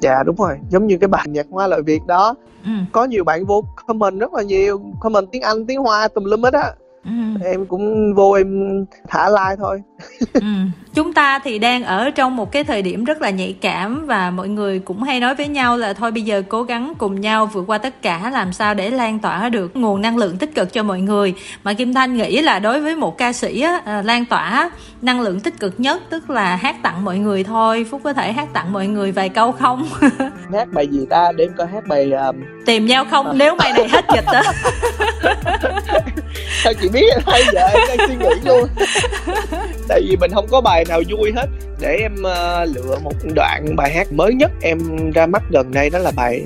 [0.00, 0.58] Dạ đúng rồi.
[0.70, 2.34] Giống như cái bài nhạc hoa lợi việt đó.
[2.64, 2.70] Ừ.
[2.92, 6.42] có nhiều bạn vô comment rất là nhiều comment tiếng anh tiếng hoa tùm lum
[6.42, 6.72] hết á
[7.04, 7.44] ừ.
[7.44, 8.46] em cũng vô em
[9.08, 9.82] thả like thôi
[10.32, 10.46] ừ.
[10.94, 14.30] chúng ta thì đang ở trong một cái thời điểm rất là nhạy cảm và
[14.30, 17.46] mọi người cũng hay nói với nhau là thôi bây giờ cố gắng cùng nhau
[17.46, 20.72] vượt qua tất cả làm sao để lan tỏa được nguồn năng lượng tích cực
[20.72, 24.02] cho mọi người mà kim thanh nghĩ là đối với một ca sĩ á, à,
[24.02, 24.70] lan tỏa
[25.02, 28.32] năng lượng tích cực nhất tức là hát tặng mọi người thôi phúc có thể
[28.32, 29.88] hát tặng mọi người vài câu không
[30.52, 32.36] hát bài gì ta để coi hát bài um...
[32.66, 33.32] tìm nhau không à.
[33.36, 34.42] nếu bài này hết dịch á
[36.64, 38.68] sao chị biết hay vậy em đang suy nghĩ luôn.
[39.88, 41.46] Tại vì mình không có bài nào vui hết.
[41.80, 44.78] Để em uh, lựa một đoạn bài hát mới nhất em
[45.14, 46.42] ra mắt gần đây đó là bài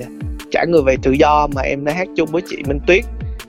[0.51, 3.05] trả người về tự do mà em đã hát chung với chị Minh Tuyết.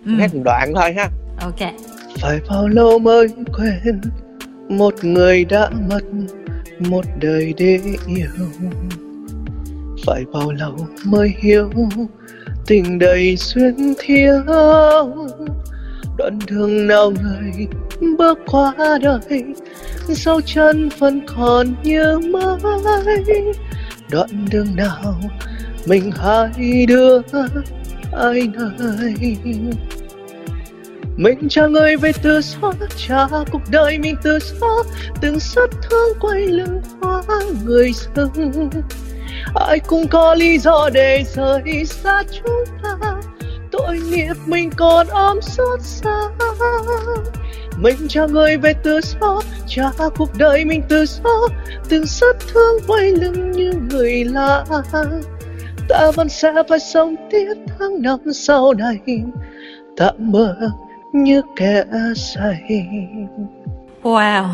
[0.06, 0.12] Ừ.
[0.20, 1.10] hát một đoạn thôi ha.
[1.42, 1.74] Ok.
[2.22, 4.02] Phải bao lâu mới quên
[4.70, 6.02] một người đã mất
[6.80, 8.30] một đời để yêu?
[10.06, 11.70] Phải bao lâu mới hiểu
[12.68, 14.34] tình đầy xuyên thiếu
[16.20, 17.68] đoạn đường nào người
[18.18, 19.44] bước qua đời,
[20.08, 23.44] dấu chân vẫn còn như mãi.
[24.12, 25.20] đoạn đường nào
[25.86, 27.22] mình hai đứa
[28.12, 29.38] ai nơi
[31.18, 32.74] mình cho người về từ xóa
[33.08, 34.84] cha cuộc đời mình từ xóa,
[35.22, 37.22] từng rất thương quay lưng qua
[37.66, 38.70] người dưng
[39.56, 43.19] ai cũng có lý do để rời xa chúng ta
[43.80, 46.30] tội nghiệp mình còn ôm xót xa.
[47.78, 51.48] Mình cho người về từ gió trả cuộc đời mình từ gió
[51.90, 54.66] từng rất thương quay lưng như người lạ.
[55.90, 59.00] Ta vẫn sẽ phải sống tiếp tháng năm sau này.
[59.98, 60.56] Tạm bỡ
[61.14, 61.84] như kẻ
[62.16, 62.88] say.
[64.04, 64.46] Wow,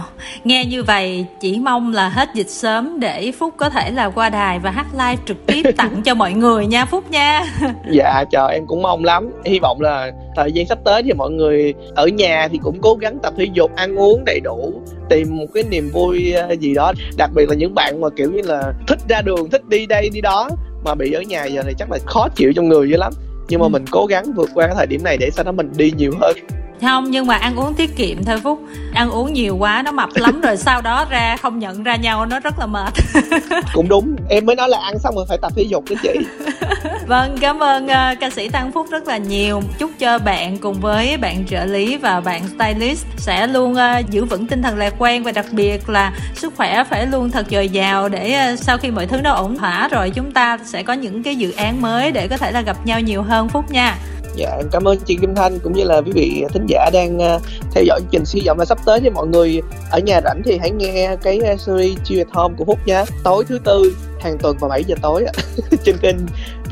[0.43, 4.29] nghe như vậy chỉ mong là hết dịch sớm để Phúc có thể là qua
[4.29, 7.45] đài và hát live trực tiếp tặng cho mọi người nha Phúc nha.
[7.91, 9.31] Dạ, chờ em cũng mong lắm.
[9.45, 12.95] Hy vọng là thời gian sắp tới thì mọi người ở nhà thì cũng cố
[12.95, 16.73] gắng tập thể dục, ăn uống đầy đủ, tìm một cái niềm vui ờ, gì
[16.73, 16.93] đó.
[17.17, 20.10] Đặc biệt là những bạn mà kiểu như là thích ra đường, thích đi đây
[20.13, 20.49] đi đó
[20.86, 23.13] mà bị ở nhà giờ này chắc là khó chịu trong người dữ lắm.
[23.49, 23.69] Nhưng mà ừ.
[23.69, 26.12] mình cố gắng vượt qua cái thời điểm này để sau đó mình đi nhiều
[26.21, 26.36] hơn
[26.81, 28.59] không nhưng mà ăn uống tiết kiệm thôi phúc.
[28.93, 32.25] Ăn uống nhiều quá nó mập lắm rồi sau đó ra không nhận ra nhau
[32.25, 32.93] nó rất là mệt.
[33.73, 34.15] Cũng đúng.
[34.29, 36.09] Em mới nói là ăn xong rồi phải tập thể dục đó chị.
[37.07, 39.61] Vâng cảm ơn uh, ca sĩ tăng phúc rất là nhiều.
[39.79, 44.25] Chúc cho bạn cùng với bạn trợ lý và bạn stylist sẽ luôn uh, giữ
[44.25, 47.69] vững tinh thần lạc quan và đặc biệt là sức khỏe phải luôn thật dồi
[47.69, 50.93] dào để uh, sau khi mọi thứ nó ổn thỏa rồi chúng ta sẽ có
[50.93, 53.97] những cái dự án mới để có thể là gặp nhau nhiều hơn phúc nha
[54.35, 57.39] dạ cảm ơn chị Kim Thanh cũng như là quý vị thính giả đang ờ,
[57.71, 60.41] theo dõi chương trình hy vọng là sắp tới thì mọi người ở nhà rảnh
[60.45, 64.37] thì hãy nghe cái ờ, series Chiều Thom của Phúc nhé tối thứ tư hàng
[64.37, 65.25] tuần vào 7 giờ tối
[65.83, 66.15] trên kênh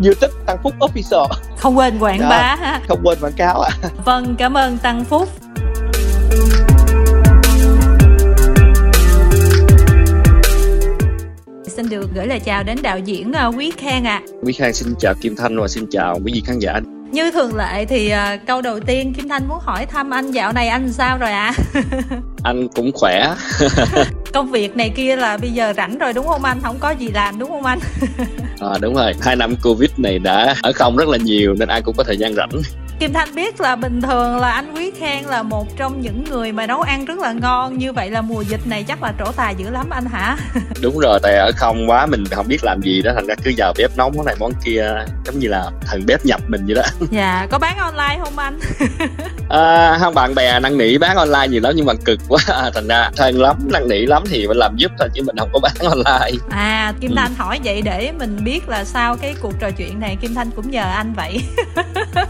[0.03, 1.27] YouTube Tăng Phúc Official.
[1.57, 2.79] Không quên quảng Đó, bá.
[2.87, 3.71] Không quên quảng cáo ạ.
[4.05, 5.29] Vâng, cảm ơn Tăng Phúc.
[11.75, 14.21] xin được gửi lời chào đến đạo diễn ờ, Quý Khang ạ.
[14.25, 14.27] À.
[14.43, 16.79] Quý Khang xin chào Kim Thanh và xin chào quý vị khán giả.
[17.13, 20.53] Như thường lệ thì uh, câu đầu tiên Kim Thanh muốn hỏi thăm anh dạo
[20.53, 21.53] này anh sao rồi ạ?
[21.73, 21.81] À?
[22.43, 23.33] anh cũng khỏe.
[24.33, 26.59] Công việc này kia là bây giờ rảnh rồi đúng không anh?
[26.63, 27.79] Không có gì làm đúng không anh?
[28.59, 31.81] à, đúng rồi, hai năm Covid này đã ở không rất là nhiều nên ai
[31.81, 32.61] cũng có thời gian rảnh.
[33.03, 36.51] Kim Thanh biết là bình thường là anh Quý Khang là một trong những người
[36.51, 39.31] mà nấu ăn rất là ngon Như vậy là mùa dịch này chắc là trổ
[39.31, 40.37] tài dữ lắm anh hả?
[40.81, 43.51] Đúng rồi, tại ở không quá mình không biết làm gì đó Thành ra cứ
[43.57, 44.85] vào bếp nấu món này món kia
[45.25, 48.59] Giống như là thần bếp nhập mình vậy đó Dạ, có bán online không anh?
[49.49, 52.39] à, không bạn bè năn nỉ bán online nhiều lắm nhưng mà cực quá
[52.73, 55.49] Thành ra thân lắm, năn nỉ lắm thì mình làm giúp thôi chứ mình không
[55.53, 57.15] có bán online À, Kim ừ.
[57.17, 60.51] Thanh hỏi vậy để mình biết là sau cái cuộc trò chuyện này Kim Thanh
[60.51, 61.41] cũng nhờ anh vậy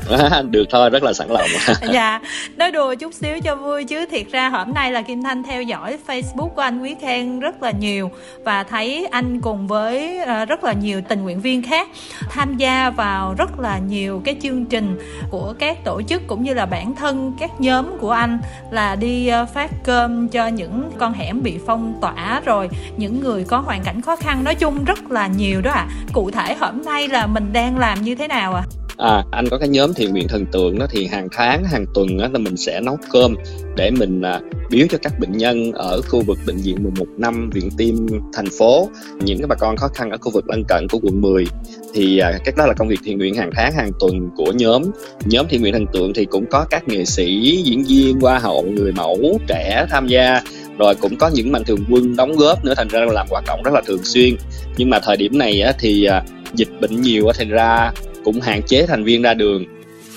[0.10, 1.48] à, được được thôi, rất là sẵn lòng
[1.94, 2.20] dạ
[2.58, 5.64] nói đùa chút xíu cho vui chứ thiệt ra hôm nay là kim thanh theo
[5.64, 8.12] dõi facebook của anh quý khen rất là nhiều
[8.44, 11.88] và thấy anh cùng với ờ, rất là nhiều tình nguyện viên khác
[12.30, 15.00] tham gia vào rất là nhiều cái chương trình
[15.32, 18.40] của các tổ chức cũng như là bản thân các nhóm của anh
[18.72, 23.44] là đi ờ, phát cơm cho những con hẻm bị phong tỏa rồi, những người
[23.44, 25.94] có hoàn cảnh khó khăn nói chung rất là nhiều đó ạ à.
[26.14, 28.83] cụ thể hôm nay là mình đang làm như thế nào ạ à?
[28.98, 32.18] À anh có cái nhóm thiện nguyện thần tượng đó thì hàng tháng hàng tuần
[32.18, 33.36] đó là mình sẽ nấu cơm
[33.76, 37.50] để mình à, biếu cho các bệnh nhân ở khu vực bệnh viện 11 năm
[37.54, 38.90] viện tim thành phố.
[39.20, 41.46] Những cái bà con khó khăn ở khu vực lân cận của quận 10
[41.94, 44.84] thì à, cái đó là công việc thiện nguyện hàng tháng hàng tuần của nhóm.
[45.26, 48.64] Nhóm thiện nguyện thần tượng thì cũng có các nghệ sĩ diễn viên hoa hậu
[48.64, 50.42] người mẫu trẻ tham gia.
[50.78, 53.64] Rồi cũng có những mạnh thường quân đóng góp nữa thành ra làm hoạt động
[53.64, 54.36] rất là thường xuyên.
[54.78, 57.92] Nhưng mà thời điểm này á, thì à, dịch bệnh nhiều thành ra
[58.24, 59.66] cũng hạn chế thành viên ra đường.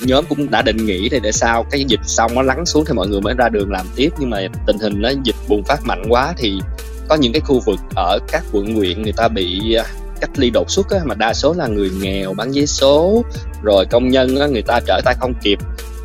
[0.03, 2.93] Nhóm cũng đã định nghĩ thì để sao cái dịch xong nó lắng xuống thì
[2.95, 4.11] mọi người mới ra đường làm tiếp.
[4.19, 6.59] Nhưng mà tình hình nó dịch bùng phát mạnh quá thì
[7.09, 9.85] có những cái khu vực ở các quận huyện người ta bị à,
[10.21, 13.25] cách ly đột xuất á, mà đa số là người nghèo bán vé số
[13.63, 15.59] rồi công nhân á, người ta trở tay không kịp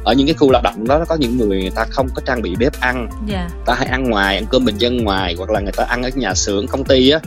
[0.04, 2.42] ở những cái khu lao động đó có những người người ta không có trang
[2.42, 3.08] bị bếp ăn.
[3.30, 3.50] Yeah.
[3.52, 3.58] Dạ.
[3.66, 6.10] ta hay ăn ngoài ăn cơm bình dân ngoài hoặc là người ta ăn ở
[6.16, 7.20] nhà xưởng công ty á.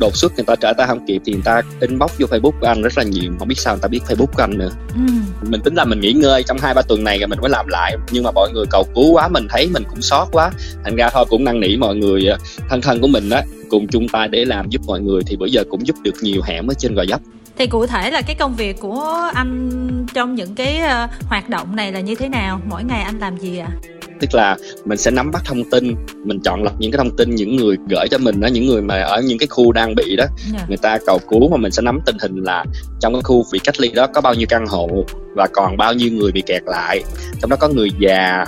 [0.00, 2.66] Đột xuất người ta trở tay không kịp thì người ta inbox vô facebook của
[2.66, 3.32] anh rất là nhiều.
[3.38, 4.70] Không biết sao người ta biết facebook của anh nữa.
[4.94, 5.00] Ừ.
[5.42, 7.66] mình tính là mình nghỉ ngơi trong hai ba tuần này rồi mình mới làm
[7.68, 7.96] lại.
[8.10, 10.50] Nhưng mà mọi người cầu cứu quá mình thấy mình cũng sót quá.
[10.84, 13.88] Thành ra thôi cũng năn nỉ mọi người ờ, thân thân của mình á cùng
[13.88, 15.22] chung tay để làm giúp mọi người.
[15.26, 17.20] Thì bữa giờ cũng giúp được nhiều hẻm ở trên gò dấp
[17.58, 19.70] thì cụ thể là cái công việc của anh
[20.14, 23.38] trong những cái uh, hoạt động này là như thế nào mỗi ngày anh làm
[23.38, 23.96] gì ạ à?
[24.20, 27.34] tức là mình sẽ nắm bắt thông tin mình chọn lọc những cái thông tin
[27.34, 30.16] những người gửi cho mình đó những người mà ở những cái khu đang bị
[30.16, 30.52] đó yeah.
[30.52, 30.64] Dạ.
[30.68, 32.64] người ta cầu cứu mà mình sẽ nắm tình hình là
[33.00, 34.88] trong cái khu bị cách ly đó có bao nhiêu căn hộ
[35.34, 37.02] và còn bao nhiêu người bị kẹt lại
[37.40, 38.44] trong đó có người già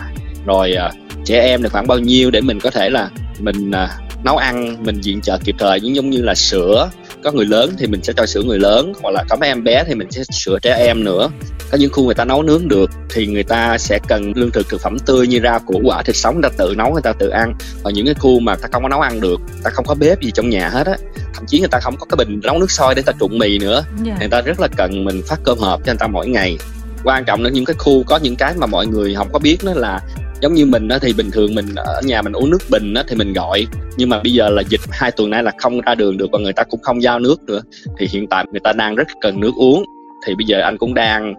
[0.46, 0.94] rồi uh,
[1.24, 4.76] trẻ em là khoảng bao nhiêu để mình có thể là mình uh, nấu ăn
[4.84, 6.90] mình diện trợ kịp thời những giống như là sữa
[7.24, 9.64] có người lớn thì mình sẽ cho sữa người lớn hoặc là có mấy em
[9.64, 11.30] bé thì mình sẽ sữa trẻ em nữa
[11.70, 14.68] có những khu người ta nấu nướng được thì người ta sẽ cần lương thực
[14.68, 17.12] thực phẩm tươi như rau củ quả thịt sống người ta tự nấu người ta
[17.12, 19.84] tự ăn và những cái khu mà ta không có nấu ăn được ta không
[19.84, 20.96] có bếp gì trong nhà hết á
[21.34, 23.58] thậm chí người ta không có cái bình nấu nước sôi để ta trụng mì
[23.58, 24.06] nữa yeah.
[24.06, 24.16] Dạ.
[24.20, 26.58] người ta rất là cần mình phát cơm hộp cho người ta mỗi ngày
[27.04, 29.58] quan trọng là những cái khu có những cái mà mọi người không có biết
[29.64, 30.00] đó là
[30.40, 33.02] giống như mình á thì bình thường mình ở nhà mình uống nước bình á
[33.08, 33.66] thì mình gọi.
[33.96, 36.38] Nhưng mà bây giờ là dịch hai tuần nay là không ra đường được và
[36.38, 37.60] người ta cũng không giao nước nữa.
[37.98, 39.84] Thì hiện tại người ta đang rất cần nước uống.
[40.26, 41.34] Thì bây giờ anh cũng đang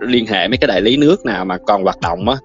[0.00, 2.36] liên hệ mấy cái đại lý nước nào mà còn hoạt động á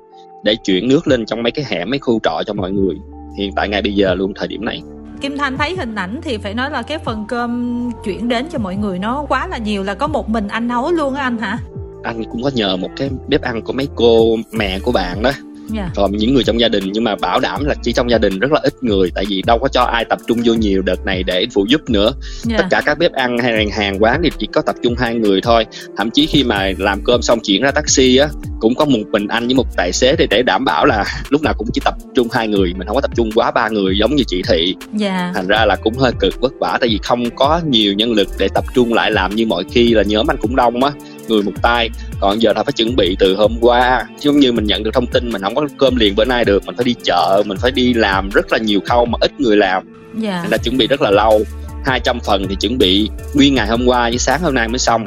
[0.43, 2.95] để chuyển nước lên trong mấy cái hẻm mấy khu trọ cho mọi người.
[3.37, 4.81] Hiện tại ngay bây giờ luôn thời điểm này.
[5.21, 8.59] Kim Thanh thấy hình ảnh thì phải nói là cái phần cơm chuyển đến cho
[8.59, 11.37] mọi người nó quá là nhiều là có một mình anh nấu luôn á anh
[11.37, 11.57] hả?
[12.03, 15.31] Anh cũng có nhờ một cái bếp ăn của mấy cô mẹ của bạn đó
[15.75, 15.87] yeah.
[15.87, 15.91] Dạ.
[15.95, 18.39] còn những người trong gia đình nhưng mà bảo đảm là chỉ trong gia đình
[18.39, 21.05] rất là ít người tại vì đâu có cho ai tập trung vô nhiều đợt
[21.05, 22.15] này để phụ giúp nữa yeah.
[22.43, 22.57] Dạ.
[22.57, 25.15] tất cả các bếp ăn hay là hàng quán thì chỉ có tập trung hai
[25.15, 25.65] người thôi
[25.97, 28.27] thậm chí khi mà làm cơm xong chuyển ra taxi á
[28.59, 31.41] cũng có một mình anh với một tài xế thì để đảm bảo là lúc
[31.41, 33.97] nào cũng chỉ tập trung hai người mình không có tập trung quá ba người
[33.97, 34.99] giống như chỉ thị yeah.
[34.99, 35.31] Dạ.
[35.35, 38.27] thành ra là cũng hơi cực vất vả tại vì không có nhiều nhân lực
[38.37, 40.91] để tập trung lại làm như mọi khi là nhóm anh cũng đông á
[41.29, 41.89] người một tay.
[42.19, 44.05] Còn giờ ta phải chuẩn bị từ hôm qua.
[44.19, 46.65] Giống như mình nhận được thông tin mình không có cơm liền bữa nay được
[46.65, 49.57] mình phải đi chợ mình phải đi làm rất là nhiều khâu mà ít người
[49.57, 49.83] làm.
[50.23, 50.43] Yeah.
[50.43, 51.41] Nên đã chuẩn bị rất là lâu.
[51.85, 55.05] 200 phần thì chuẩn bị nguyên ngày hôm qua với sáng hôm nay mới xong.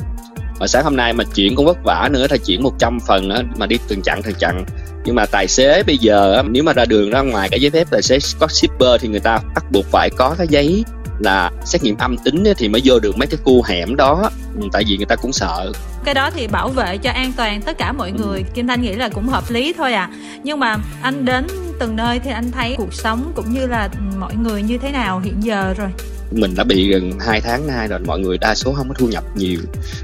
[0.59, 3.43] Và sáng hôm nay mà chuyển cũng vất vả nữa thì chuyển 100 phần nữa
[3.57, 4.65] mà đi từng chặng từng chặng.
[5.05, 7.87] Nhưng mà tài xế bây giờ nếu mà ra đường ra ngoài cái giấy phép
[7.91, 10.85] tài xế có shipper thì người ta bắt buộc phải có cái giấy
[11.23, 14.31] là xét nghiệm âm tính thì mới vô được mấy cái khu hẻm đó.
[14.61, 15.73] Ừ, tại vì người ta cũng sợ.
[16.05, 18.25] Cái đó thì bảo vệ cho an toàn tất cả mọi ừ.
[18.25, 18.43] người.
[18.55, 20.11] Kim thanh nghĩ là cũng hợp lý thôi à.
[20.45, 21.47] Nhưng mà anh đến
[21.79, 25.21] từng nơi thì anh thấy cuộc sống cũng như là mọi người như thế nào
[25.21, 25.89] hiện giờ rồi?
[26.31, 28.01] Mình đã bị gần 2 tháng nay rồi.
[28.07, 29.61] Mọi người đa số không có thu nhập nhiều.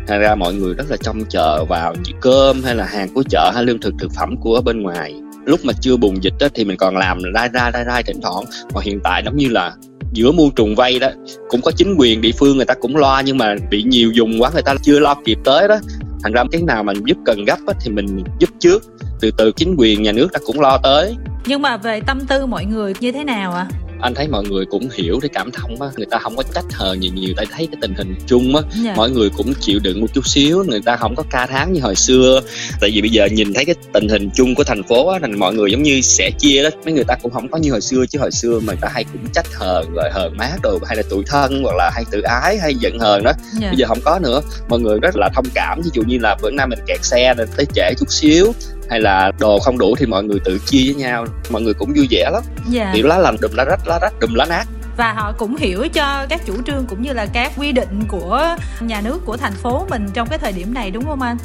[0.07, 3.51] Thành ra mọi người rất là trông chờ vào cơm hay là hàng của chợ
[3.55, 5.15] hay lương thực thực phẩm của bên ngoài
[5.49, 8.21] lúc mà chưa bùng dịch đó, thì mình còn làm ra ra ra ra thỉnh
[8.23, 8.45] thoảng.
[8.75, 9.75] Còn hiện tại giống như là
[10.13, 11.09] giữa muôn trùng vây đó
[11.49, 14.43] cũng có chính quyền địa phương người ta cũng lo nhưng mà bị nhiều dùng
[14.43, 15.79] quá người ta chưa lo kịp tới đó.
[16.23, 18.85] Thành ra cái nào mà giúp cần gấp á, thì mình giúp trước.
[19.21, 21.17] Từ từ chính quyền nhà nước ta cũng lo tới.
[21.47, 23.67] Nhưng mà về tâm tư mọi người như thế nào ạ?
[23.71, 23.88] à?
[24.01, 26.65] Anh thấy mọi người cũng hiểu cái cảm thông á người ta không có trách
[26.73, 28.85] hờn gì nhiều tại thấy cái tình hình chung á yeah.
[28.85, 28.95] Dạ.
[28.97, 31.81] mọi người cũng chịu đựng một chút xíu người ta không có ca tháng như
[31.81, 32.41] hồi xưa
[32.81, 35.39] tại vì bây giờ nhìn thấy cái tình hình chung của thành phố á thành
[35.39, 37.81] mọi người giống như sẽ chia đó mấy người ta cũng không có như hồi
[37.81, 40.79] xưa chứ hồi xưa mà người ta hay cũng trách hờn rồi hờn mát đồ
[40.87, 43.63] hay là tủi thân hoặc là hay tự ái hay giận hờn đó yeah.
[43.63, 43.69] Dạ.
[43.69, 46.37] bây giờ không có nữa mọi người rất là thông cảm ví dụ như là
[46.43, 48.53] bữa nay mình kẹt xe nên tới trễ chút xíu
[48.91, 51.27] hay là đồ không đủ thì mọi người tự chia với nhau.
[51.51, 52.43] Mọi người cũng vui vẻ lắm.
[52.75, 52.95] Yeah.
[52.95, 54.65] kiểu lá lành đùm lá rách lá rách đùm lá nát.
[54.97, 58.57] Và họ cũng hiểu cho các chủ trương cũng như là các quy định của
[58.81, 61.37] nhà nước của thành phố mình trong cái thời điểm này đúng không anh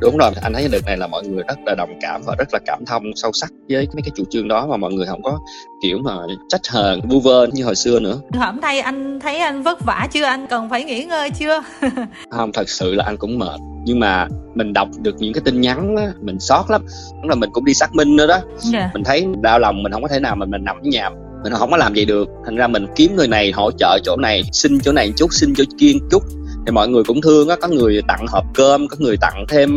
[0.00, 2.48] đúng rồi anh thấy đợt này là mọi người rất là đồng cảm và rất
[2.52, 5.22] là cảm thông sâu sắc với mấy cái chủ trương đó mà mọi người không
[5.22, 5.38] có
[5.82, 6.12] kiểu mà
[6.48, 8.20] trách hờn vu vơ như hồi xưa nữa.
[8.32, 10.24] Hôm nay anh thấy anh vất vả chưa?
[10.24, 11.62] Anh cần phải nghỉ ngơi chưa?
[12.30, 13.60] Không thật sự là anh cũng mệt.
[13.84, 16.82] Nhưng mà mình đọc được những cái tin nhắn á, mình sót lắm.
[17.22, 18.34] Tức là mình cũng đi xác minh nữa đó.
[18.34, 18.46] Yeah.
[18.72, 18.90] Dạ.
[18.94, 21.10] mình thấy đau lòng mình không có thể nào mà mình nằm ở nhà.
[21.44, 22.28] Mình không có làm gì được.
[22.44, 25.54] Thành ra mình kiếm người này hỗ trợ chỗ này xin chỗ này chút xin
[25.56, 26.22] chỗ kia chút
[26.68, 29.76] thì mọi người cũng thương á có người tặng hộp cơm có người tặng thêm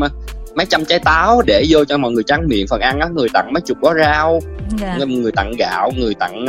[0.56, 3.28] mấy trăm trái táo để vô cho mọi người trắng miệng phần ăn á người
[3.34, 4.40] tặng mấy chục bó rau
[4.82, 5.00] yeah.
[5.00, 5.06] Dạ.
[5.06, 6.46] người tặng gạo người tặng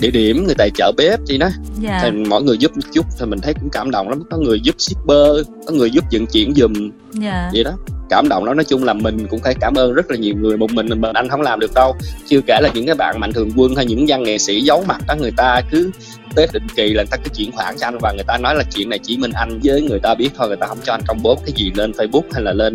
[0.00, 1.56] địa điểm người tài trợ bếp gì đó yeah.
[1.82, 2.00] Dạ.
[2.02, 4.60] thì mọi người giúp một chút thì mình thấy cũng cảm động lắm có người
[4.60, 6.92] giúp shipper có người giúp vận chuyển giùm yeah.
[7.22, 7.50] Dạ.
[7.52, 7.72] vậy đó
[8.10, 10.56] cảm động đó nói chung là mình cũng phải cảm ơn rất là nhiều người
[10.56, 13.32] một mình mình anh không làm được đâu chưa kể là những cái bạn mạnh
[13.32, 15.90] thường quân hay những văn nghệ sĩ giấu mặt đó người ta cứ
[16.34, 18.54] tết định kỳ là người ta cứ chuyển khoản cho anh và người ta nói
[18.54, 20.92] là chuyện này chỉ mình anh với người ta biết thôi người ta không cho
[20.92, 22.74] anh công bố cái gì lên facebook hay là lên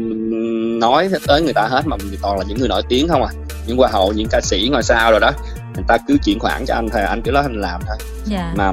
[0.79, 3.29] nói tới người ta hết mà toàn là những người nổi tiếng không à
[3.67, 5.31] những hoa hậu những ca sĩ ngoài sao rồi đó
[5.75, 7.97] người ta cứ chuyển khoản cho anh thôi anh cứ nói anh làm thôi
[8.31, 8.45] yeah.
[8.45, 8.53] Dạ.
[8.55, 8.71] mà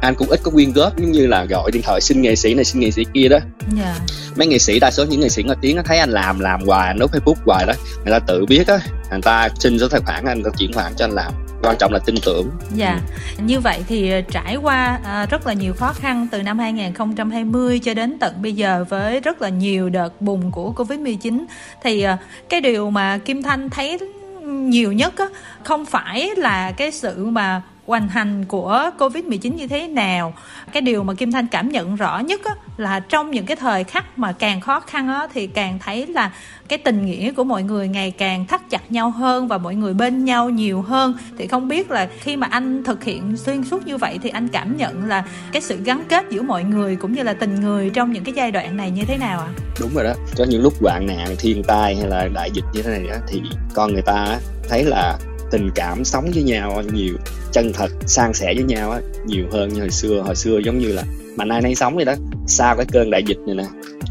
[0.00, 2.54] anh cũng ít có quyên góp giống như là gọi điện thoại xin nghệ sĩ
[2.54, 3.50] này xin nghệ sĩ kia đó yeah.
[3.76, 3.96] Dạ.
[4.36, 6.86] mấy nghệ sĩ đa số những nghệ sĩ nổi tiếng thấy anh làm làm hoài
[6.86, 7.72] anh đốt facebook hoài đó
[8.04, 8.78] người ta tự biết á
[9.10, 11.32] người ta xin số tài khoản anh ta chuyển khoản cho anh làm
[11.62, 13.00] quan trọng là tin tưởng dạ
[13.38, 17.80] như vậy thì ờ, trải qua à, rất là nhiều khó khăn từ năm 2020
[17.84, 21.46] cho đến tận bây giờ với rất là nhiều đợt bùng của covid 19
[21.82, 23.98] thì à, cái điều mà kim thanh thấy
[24.44, 25.26] nhiều nhất á,
[25.64, 30.34] không phải là cái sự mà hoành hành của Covid-19 như thế nào.
[30.72, 33.84] Cái điều mà Kim Thanh cảm nhận rõ nhất á, là trong những cái thời
[33.84, 36.30] khắc mà càng khó khăn á, thì càng thấy là
[36.68, 39.94] cái tình nghĩa của mọi người ngày càng thắt chặt nhau hơn và mọi người
[39.94, 41.14] bên nhau nhiều hơn.
[41.38, 44.48] Thì không biết là khi mà anh thực hiện xuyên suốt như vậy thì anh
[44.48, 47.90] cảm nhận là cái sự gắn kết giữa mọi người cũng như là tình người
[47.90, 49.46] trong những cái giai đoạn này như thế nào ạ?
[49.46, 49.54] À?
[49.80, 50.12] Đúng rồi đó.
[50.38, 53.16] Có những lúc hoạn nạn, thiên tai hay là đại dịch như thế này đó,
[53.28, 53.42] thì
[53.74, 55.18] con người ta thấy là
[55.50, 57.14] tình cảm sống với nhau nhiều,
[57.52, 60.22] chân thật, san sẻ với nhau á, nhiều hơn như hồi xưa.
[60.26, 61.02] Hồi xưa giống như là,
[61.36, 62.14] mà nay nay sống vậy đó,
[62.46, 63.64] sau cái cơn đại dịch này nè,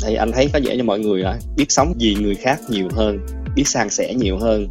[0.05, 2.87] thì anh thấy có vẻ cho mọi người là biết sống vì người khác nhiều
[2.91, 3.19] hơn,
[3.55, 4.67] biết san sẻ nhiều hơn,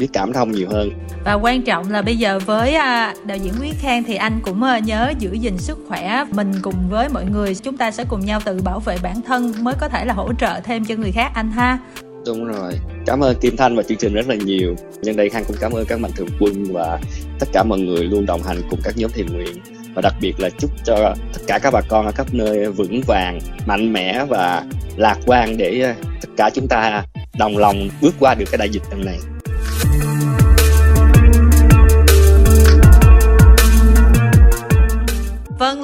[0.00, 0.90] biết cảm thông nhiều hơn.
[1.24, 4.62] Và quan trọng là bây giờ với à, đạo diễn Quý Khang thì anh cũng
[4.62, 7.54] à, nhớ giữ gìn sức khỏe mình cùng với mọi người.
[7.54, 10.32] Chúng ta sẽ cùng nhau tự bảo vệ bản thân mới có thể là hỗ
[10.34, 11.78] trợ thêm cho người khác, anh ha
[12.26, 12.72] đúng rồi.
[13.06, 14.74] Cảm ơn kim thanh và chương trình rất là nhiều.
[15.02, 17.00] Nhân đây khang cũng cảm ơn các mạnh thường quân và
[17.38, 19.56] tất cả mọi người luôn đồng hành cùng các nhóm thiện nguyện.
[19.94, 23.00] Và đặc biệt là chúc cho tất cả các bà con ở khắp nơi vững
[23.06, 24.64] vàng, mạnh mẽ và
[24.96, 27.04] lạc quan để tất cả chúng ta
[27.38, 29.18] đồng lòng bước qua được cái đại dịch lần này.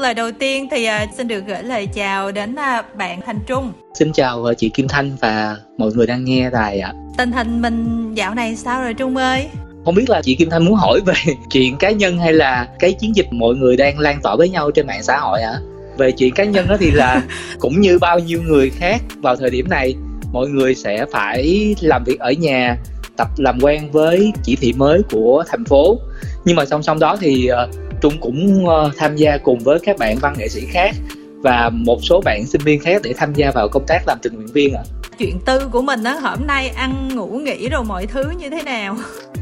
[0.03, 3.73] Lời đầu tiên thì uh, xin được gửi lời chào đến uh, bạn Thành Trung.
[3.95, 6.93] Xin chào uh, chị Kim Thanh và mọi người đang nghe đài ạ.
[7.19, 9.49] Tình hình mình dạo này sao rồi Trung ơi?
[9.85, 11.15] Không biết là chị Kim Thanh muốn hỏi về
[11.51, 14.71] chuyện cá nhân hay là cái chiến dịch mọi người đang lan tỏa với nhau
[14.71, 15.53] trên mạng xã hội ạ?
[15.53, 15.61] À?
[15.99, 17.23] Về chuyện cá nhân đó thì là
[17.59, 19.95] cũng như bao nhiêu người khác vào thời điểm này
[20.33, 22.77] mọi người sẽ phải làm việc ở nhà
[23.17, 25.99] tập làm quen với chỉ thị mới của thành phố
[26.45, 27.51] nhưng mà song song đó thì
[28.03, 30.95] Trung cũng uh, tham gia cùng với các bạn văn nghệ sĩ khác
[31.43, 34.35] và một số bạn sinh viên khác để tham gia vào công tác làm tình
[34.35, 34.83] nguyện viên ạ.
[34.85, 34.91] À.
[35.19, 38.63] Chuyện tư của mình á, hôm nay ăn ngủ nghỉ rồi mọi thứ như thế
[38.63, 38.97] nào?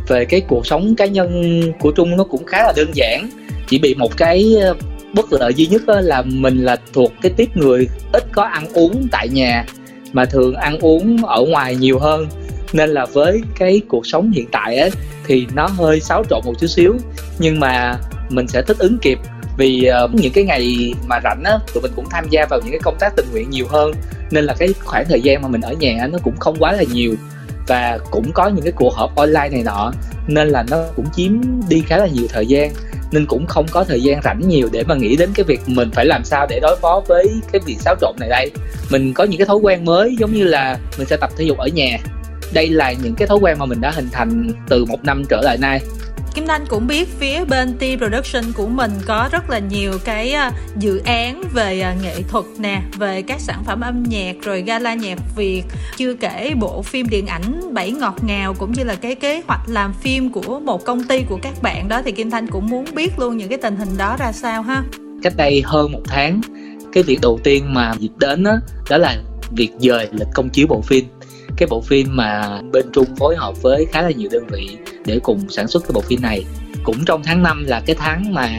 [0.08, 3.30] Về cái cuộc sống cá nhân của Trung nó cũng khá là đơn giản,
[3.68, 4.74] chỉ bị một cái ờ,
[5.14, 9.08] bất lợi duy nhất là mình là thuộc cái tiếp người ít có ăn uống
[9.12, 9.64] tại nhà
[10.12, 12.26] mà thường ăn uống ở ngoài nhiều hơn
[12.72, 14.90] nên là với cái cuộc sống hiện tại ấy
[15.26, 16.94] thì nó hơi xáo trộn một chút xíu
[17.38, 17.98] nhưng mà
[18.30, 19.18] mình sẽ thích ứng kịp.
[19.56, 22.70] Vì uh, những cái ngày mà rảnh á tụi mình cũng tham gia vào những
[22.70, 23.92] cái công tác tình nguyện nhiều hơn.
[24.30, 26.82] Nên là cái khoảng thời gian mà mình ở nhà nó cũng không quá là
[26.92, 27.14] nhiều.
[27.66, 29.92] Và cũng có những cái cuộc họp online này nọ.
[30.26, 31.32] Nên là nó cũng chiếm
[31.68, 32.72] đi khá là nhiều thời gian.
[33.12, 35.90] Nên cũng không có thời gian rảnh nhiều để mà nghĩ đến cái việc mình
[35.90, 38.50] phải làm sao để đối phó với cái việc xáo trộn này đây.
[38.90, 41.58] Mình có những cái thói quen mới giống như là mình sẽ tập thể dục
[41.58, 41.98] ở nhà.
[42.52, 45.40] Đây là những cái thói quen mà mình đã hình thành từ một năm trở
[45.40, 45.80] lại nay.
[46.34, 50.32] Kim Thanh cũng biết phía bên T Production của mình có rất là nhiều cái
[50.32, 54.62] à, dự án về à, nghệ thuật nè, về các sản phẩm âm nhạc rồi
[54.62, 55.62] gala nhạc Việt,
[55.96, 59.60] chưa kể bộ phim điện ảnh Bảy ngọt ngào cũng như là cái kế hoạch
[59.66, 62.84] làm phim của một công ty của các bạn đó thì Kim Thanh cũng muốn
[62.94, 64.82] biết luôn những cái tình hình đó ra sao ha.
[65.22, 66.40] Cách đây hơn một tháng,
[66.92, 68.56] cái việc đầu tiên mà dịch đến đó,
[68.90, 69.16] đó là
[69.56, 71.04] việc dời lịch công chiếu bộ phim
[71.60, 75.18] cái bộ phim mà bên Trung phối hợp với khá là nhiều đơn vị để
[75.22, 76.44] cùng sản xuất cái bộ phim này.
[76.84, 78.50] Cũng trong tháng 5 là cái tháng mà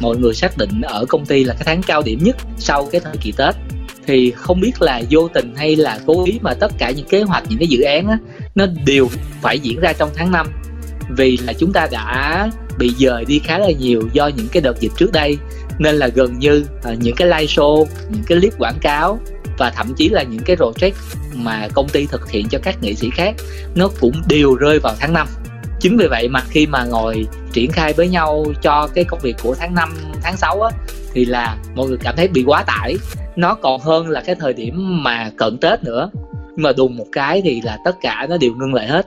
[0.00, 3.00] mọi người xác định ở công ty là cái tháng cao điểm nhất sau cái
[3.00, 3.54] thời kỳ Tết.
[4.06, 7.22] Thì không biết là vô tình hay là cố ý mà tất cả những kế
[7.22, 8.18] hoạch, những cái dự án á,
[8.54, 9.08] nó đều
[9.42, 10.46] phải diễn ra trong tháng 5
[11.16, 12.48] vì là chúng ta đã
[12.78, 15.38] bị dời đi khá là nhiều do những cái đợt dịch trước đây,
[15.78, 19.20] nên là gần như à, những cái live show, những cái clip quảng cáo
[19.58, 20.92] và thậm chí là những cái project
[21.34, 23.34] mà công ty thực hiện cho các nghệ sĩ khác
[23.74, 25.26] nó cũng đều rơi vào tháng 5
[25.80, 29.36] chính vì vậy mà khi mà ngồi triển khai với nhau cho cái công việc
[29.42, 30.70] của tháng 5, tháng 6 á
[31.12, 32.96] thì là mọi người cảm thấy bị quá tải.
[33.36, 36.10] Nó còn hơn là cái thời điểm mà cận Tết nữa.
[36.56, 39.06] Nhưng mà đùng một cái thì là tất cả nó đều ngưng lại hết.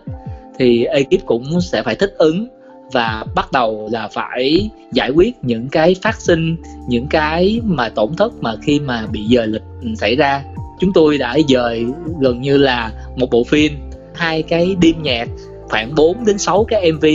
[0.60, 2.48] Thì ekip cũng sẽ phải thích ứng
[2.92, 6.56] và bắt đầu là phải giải quyết những cái phát sinh,
[6.88, 9.64] những cái mà tổn thất mà khi mà bị dời lịch
[9.98, 10.44] xảy ra.
[10.80, 11.86] Chúng tôi đã dời
[12.22, 13.72] gần như là một bộ phim,
[14.16, 15.28] hai cái đêm nhạc,
[15.70, 17.06] khoảng 4 đến 6 cái MV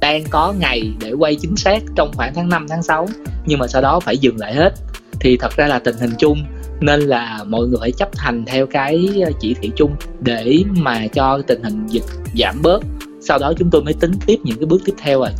[0.00, 3.08] đang có ngày để quay chính xác trong khoảng tháng 5 tháng 6
[3.46, 4.72] nhưng mà sau đó phải dừng lại hết.
[5.20, 6.44] Thì thật ra là tình hình chung,
[6.80, 9.08] nên là mọi người phải chấp hành theo cái
[9.40, 12.04] chỉ thị chung để mà cho tình hình dịch
[12.34, 12.82] giảm bớt
[13.20, 15.30] sau đó chúng tôi mới tính tiếp những cái bước tiếp theo rồi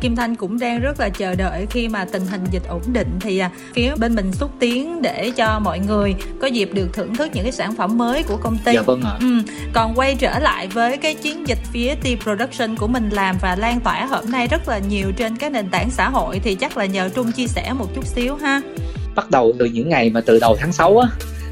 [0.00, 3.08] Kim Thanh cũng đang rất là chờ đợi khi mà tình hình dịch ổn định
[3.20, 7.14] thì à, phía bên mình xúc tiến để cho mọi người có dịp được thưởng
[7.14, 8.74] thức những cái sản phẩm mới của công ty.
[8.74, 9.16] Dạ vâng ạ.
[9.20, 9.26] Ừ.
[9.72, 13.56] Còn quay trở lại với cái chiến dịch phía T Production của mình làm và
[13.56, 16.76] lan tỏa hôm nay rất là nhiều trên các nền tảng xã hội thì chắc
[16.76, 18.60] là nhờ Trung chia sẻ một chút xíu ha.
[19.14, 21.08] Bắt đầu từ những ngày mà từ đầu tháng 6 á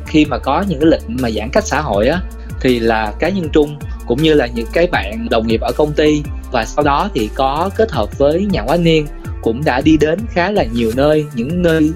[0.07, 2.21] khi mà có những cái lịch mà giãn cách xã hội á
[2.61, 5.93] thì là cá nhân Trung cũng như là những cái bạn đồng nghiệp ở công
[5.93, 6.23] ty.
[6.53, 9.07] Và sau đó thì có kết hợp với nhà quá niên
[9.43, 11.91] cũng đã đi đến khá là nhiều nơi, những nơi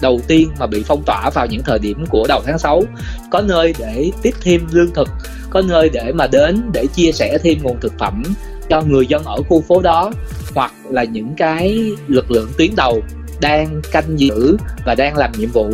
[0.00, 2.82] đầu tiên mà bị phong tỏa vào những thời điểm của đầu tháng 6
[3.30, 5.08] có nơi để tiếp thêm lương thực,
[5.50, 8.22] có nơi để mà đến để chia sẻ thêm nguồn thực phẩm
[8.68, 10.10] cho người dân ở khu phố đó,
[10.54, 13.02] hoặc là những cái lực lượng tuyến đầu
[13.40, 14.56] đang canh giữ
[14.86, 15.70] và đang làm nhiệm vụ.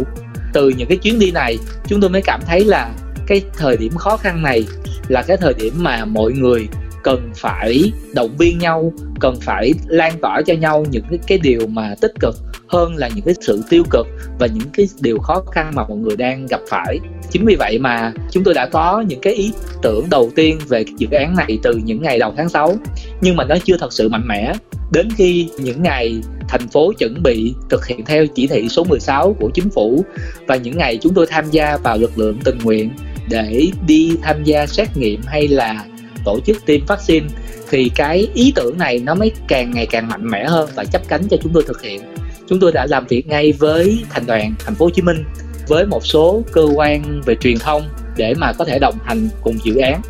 [0.53, 2.91] Từ những cái chuyến đi này, chúng tôi mới cảm thấy là
[3.29, 4.65] cái thời điểm khó khăn này
[5.09, 6.69] là cái thời điểm mà mọi người
[7.03, 11.67] cần phải động viên nhau cần phải lan tỏa cho nhau những cái, cái điều
[11.67, 12.37] mà tích cực
[12.69, 14.07] hơn là những cái sự tiêu cực
[14.39, 16.99] và những cái điều khó khăn mà mọi người đang gặp phải.
[17.31, 19.53] Chính vì vậy mà chúng tôi đã có những cái ý
[19.83, 22.77] tưởng đầu tiên về dự án này từ những ngày đầu tháng 6
[23.21, 24.53] nhưng mà nó chưa thật sự mạnh mẽ.
[24.93, 29.37] Đến khi những ngày thành phố chuẩn bị thực hiện theo chỉ thị số 16
[29.41, 30.05] của chính phủ
[30.47, 32.91] và những ngày chúng tôi tham gia vào lực lượng tình nguyện
[33.31, 35.85] để đi tham gia xét nghiệm hay là
[36.25, 37.27] tổ chức tiêm vaccine,
[37.71, 41.03] thì cái ý tưởng này nó mới càng ngày càng mạnh mẽ hơn và chấp
[41.09, 42.03] cánh cho chúng tôi thực hiện.
[42.49, 45.25] Chúng tôi đã làm việc ngay với thành đoàn thành phố Hồ Chí Minh,
[45.69, 47.83] với một số cơ quan về truyền thông
[48.17, 50.01] để mà có thể đồng hành cùng dự án.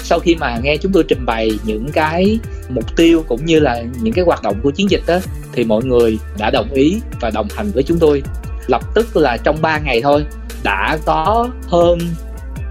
[0.00, 2.38] Sau khi mà nghe chúng tôi trình bày những cái
[2.68, 5.18] mục tiêu cũng như là những cái hoạt động của chiến dịch đó
[5.52, 8.22] thì mọi người đã đồng ý và đồng hành với chúng tôi.
[8.66, 10.24] Lập tức là trong 3 ngày thôi,
[10.62, 11.98] đã có hơn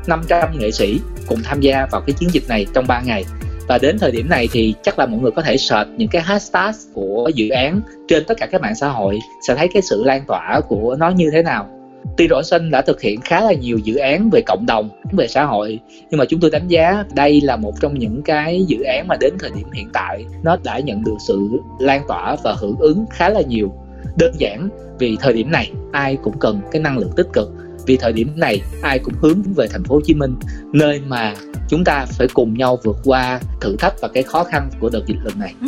[0.10, 3.26] 500 nghệ sĩ cùng tham gia vào cái chiến dịch này trong 3 ngày.
[3.68, 6.22] Và đến thời điểm này thì chắc là mọi người có thể search những cái
[6.22, 10.04] hashtag của dự án trên tất cả các mạng xã hội sẽ thấy cái sự
[10.04, 11.70] lan tỏa của nó như thế nào.
[12.18, 15.28] Tuy Rõ Sinh đã thực hiện khá là nhiều dự án về cộng đồng, về
[15.28, 15.80] xã hội
[16.10, 19.16] Nhưng mà chúng tôi đánh giá đây là một trong những cái dự án mà
[19.20, 21.50] đến thời điểm hiện tại Nó đã nhận được sự
[21.80, 23.74] lan tỏa và hưởng ứng khá là nhiều.
[24.18, 27.54] Đơn giản vì thời điểm này ai cũng cần cái năng lượng tích cực
[27.88, 30.36] vì thời điểm này ai cũng hướng về thành phố Hồ Chí Minh,
[30.74, 31.34] nơi mà
[31.70, 35.06] chúng ta phải cùng nhau vượt qua thử thách và cái khó khăn của đợt
[35.08, 35.54] dịch lần này.
[35.62, 35.68] Ừ.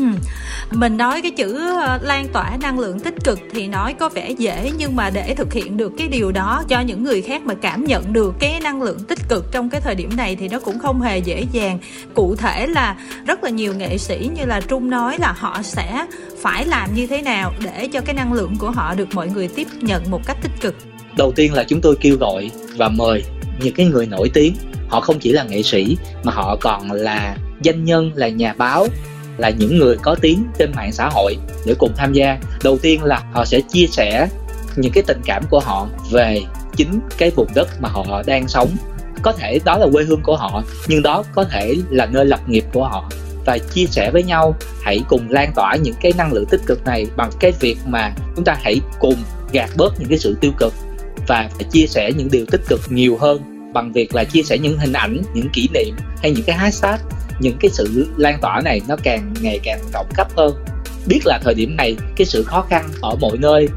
[0.72, 4.30] Mình nói cái chữ ờ, lan tỏa năng lượng tích cực thì nói có vẻ
[4.30, 7.54] dễ, nhưng mà để thực hiện được cái điều đó cho những người khác mà
[7.54, 10.60] cảm nhận được cái năng lượng tích cực trong cái thời điểm này thì nó
[10.60, 11.80] cũng không hề dễ dàng.
[12.14, 12.96] Cụ thể là
[13.26, 16.06] rất là nhiều nghệ sĩ như là Trung nói là họ sẽ
[16.42, 19.48] phải làm như thế nào để cho cái năng lượng của họ được mọi người
[19.48, 20.76] tiếp nhận một cách tích cực.
[21.18, 23.24] Đầu tiên là chúng tôi kêu gọi và mời
[23.62, 24.56] những cái người nổi tiếng.
[24.88, 28.88] Họ không chỉ là nghệ sĩ, mà họ còn là doanh nhân, là nhà báo,
[29.38, 32.38] là những người có tiếng trên mạng xã hội để cùng tham gia.
[32.64, 34.28] Đầu tiên là họ sẽ chia sẻ
[34.76, 36.42] những cái tình cảm của họ về
[36.76, 38.70] chính cái vùng đất mà họ đang sống.
[39.22, 42.40] Có thể đó là quê hương của họ, nhưng đó có thể là nơi lập
[42.48, 43.10] nghiệp của họ.
[43.46, 46.86] Và chia sẻ với nhau, hãy cùng lan tỏa những cái năng lượng tích cực
[46.86, 49.16] này bằng cái việc mà chúng ta hãy cùng
[49.52, 50.74] gạt bớt những cái sự tiêu cực
[51.30, 53.42] và phải chia sẻ những điều tích cực nhiều hơn
[53.74, 57.00] bằng việc là chia sẻ những hình ảnh, những kỷ niệm hay những cái hashtag.
[57.40, 60.54] Những cái sự lan tỏa này nó càng ngày càng rộng khắp hơn.
[61.08, 63.68] Biết là thời điểm này cái sự khó khăn ở mọi nơi,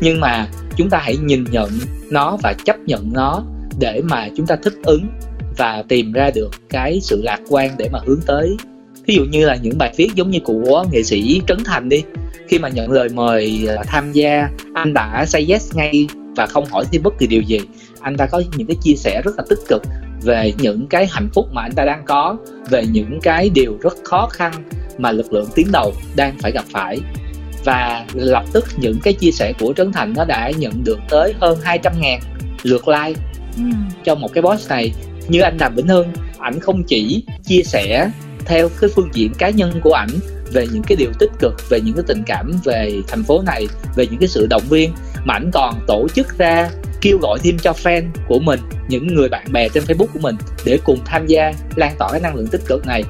[0.00, 1.70] nhưng mà chúng ta hãy nhìn nhận
[2.10, 3.44] nó và chấp nhận nó
[3.78, 5.06] để mà chúng ta thích ứng
[5.56, 8.56] và tìm ra được cái sự lạc quan để mà hướng tới.
[9.06, 12.02] Ví dụ như là những bài viết giống như của nghệ sĩ trấn thành đi.
[12.48, 16.06] Khi mà nhận lời mời à, tham gia, anh đã say yes ngay
[16.36, 17.60] và không hỏi thêm bất kỳ điều gì.
[18.00, 19.82] Anh ta có những cái chia sẻ rất là tích cực
[20.22, 22.36] về những cái hạnh phúc mà anh ta đang có
[22.70, 24.52] về những cái điều rất khó khăn
[24.98, 27.00] mà lực lượng tuyến đầu đang phải gặp phải.
[27.64, 31.34] Và lập tức những cái chia sẻ của Trấn Thành nó đã nhận được tới
[31.40, 32.20] hơn 200 ngàn
[32.62, 33.20] lượt like
[33.56, 33.62] ừ.
[34.04, 34.92] cho một cái post này.
[35.28, 38.10] Như anh Đàm Vĩnh Hưng ảnh không chỉ chia sẻ
[38.46, 40.10] theo cái phương diện cá nhân của ảnh
[40.52, 43.66] về những cái điều tích cực, về những cái tình cảm về thành phố này,
[43.96, 44.92] về những cái sự động viên
[45.24, 46.70] mà ảnh còn tổ chức ra
[47.00, 50.36] kêu gọi thêm cho fan của mình, những người bạn bè trên facebook của mình
[50.64, 53.04] để cùng tham gia lan tỏa cái năng lượng tích cực này.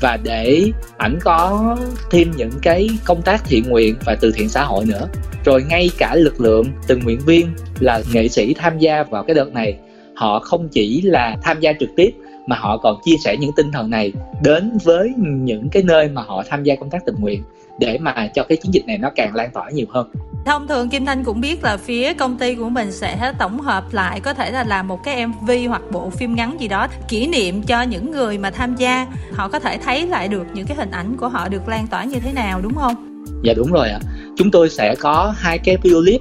[0.00, 1.76] Và để ảnh có
[2.10, 5.08] thêm những cái công tác thiện nguyện và từ thiện xã hội nữa.
[5.44, 7.48] Rồi ngay cả lực lượng tình nguyện viên
[7.80, 9.78] là nghệ sĩ tham gia vào cái đợt này,
[10.14, 12.10] họ không chỉ là tham gia trực tiếp
[12.46, 14.12] mà họ còn chia sẻ những tinh thần này
[14.42, 17.42] đến với những cái nơi mà họ tham gia công tác tình nguyện
[17.78, 20.10] để mà cho cái chiến dịch này nó càng lan tỏa nhiều hơn.
[20.46, 23.84] Thông thường kim thanh cũng biết là phía công ty của mình sẽ tổng hợp
[23.92, 27.26] lại, có thể là làm một cái mv hoặc bộ phim ngắn gì đó, kỷ
[27.26, 29.06] niệm cho những người mà tham gia.
[29.32, 32.04] Họ có thể thấy lại được những cái hình ảnh của họ được lan tỏa
[32.04, 33.11] như thế nào, đúng không?
[33.42, 34.00] Dạ đúng rồi ạ.
[34.36, 36.20] Chúng tôi sẽ có hai cái video clip.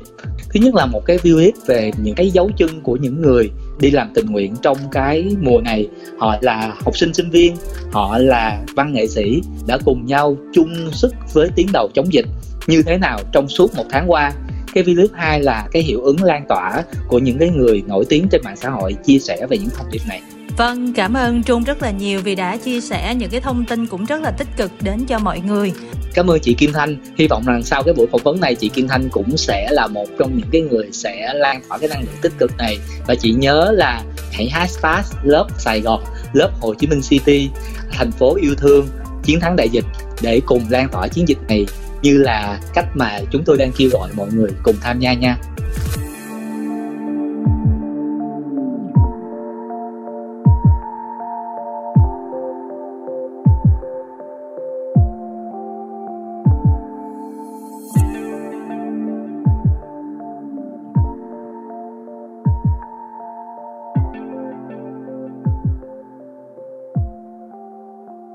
[0.53, 3.49] Thứ nhất là một cái video clip về những cái dấu chân của những người
[3.80, 5.88] đi làm tình nguyện trong cái mùa này.
[6.19, 7.55] Họ là học sinh sinh viên
[7.91, 12.26] họ là văn nghệ sĩ đã cùng nhau chung sức với tiến đầu chống dịch.
[12.67, 14.32] Như thế nào trong suốt một tháng qua?
[14.74, 18.05] Cái video clip hai là cái hiệu ứng lan tỏa của những cái người nổi
[18.09, 20.22] tiếng trên mạng xã hội chia sẻ về những thông điệp này.
[20.57, 23.88] Vâng, cảm ơn Trung rất là nhiều vì đã chia sẻ những cái thông tin
[23.88, 25.74] cũng rất là tích cực đến cho mọi người.
[26.14, 26.97] Cảm ơn chị Kim Thanh.
[27.18, 29.88] Hy vọng rằng sau cái buổi phỏng vấn này chị Kim Thanh cũng sẽ là
[29.88, 32.78] một trong những cái người sẽ lan tỏa cái năng lượng tích cực này.
[33.07, 36.03] Và chị nhớ là hãy hashtag lớp Sài Gòn,
[36.34, 37.49] lớp Hồ Chí Minh City,
[37.91, 38.88] thành phố yêu thương,
[39.24, 39.86] chiến thắng đại dịch
[40.22, 41.66] để cùng lan tỏa chiến dịch này
[42.01, 45.38] như là cách mà chúng tôi đang kêu gọi mọi người cùng tham gia nha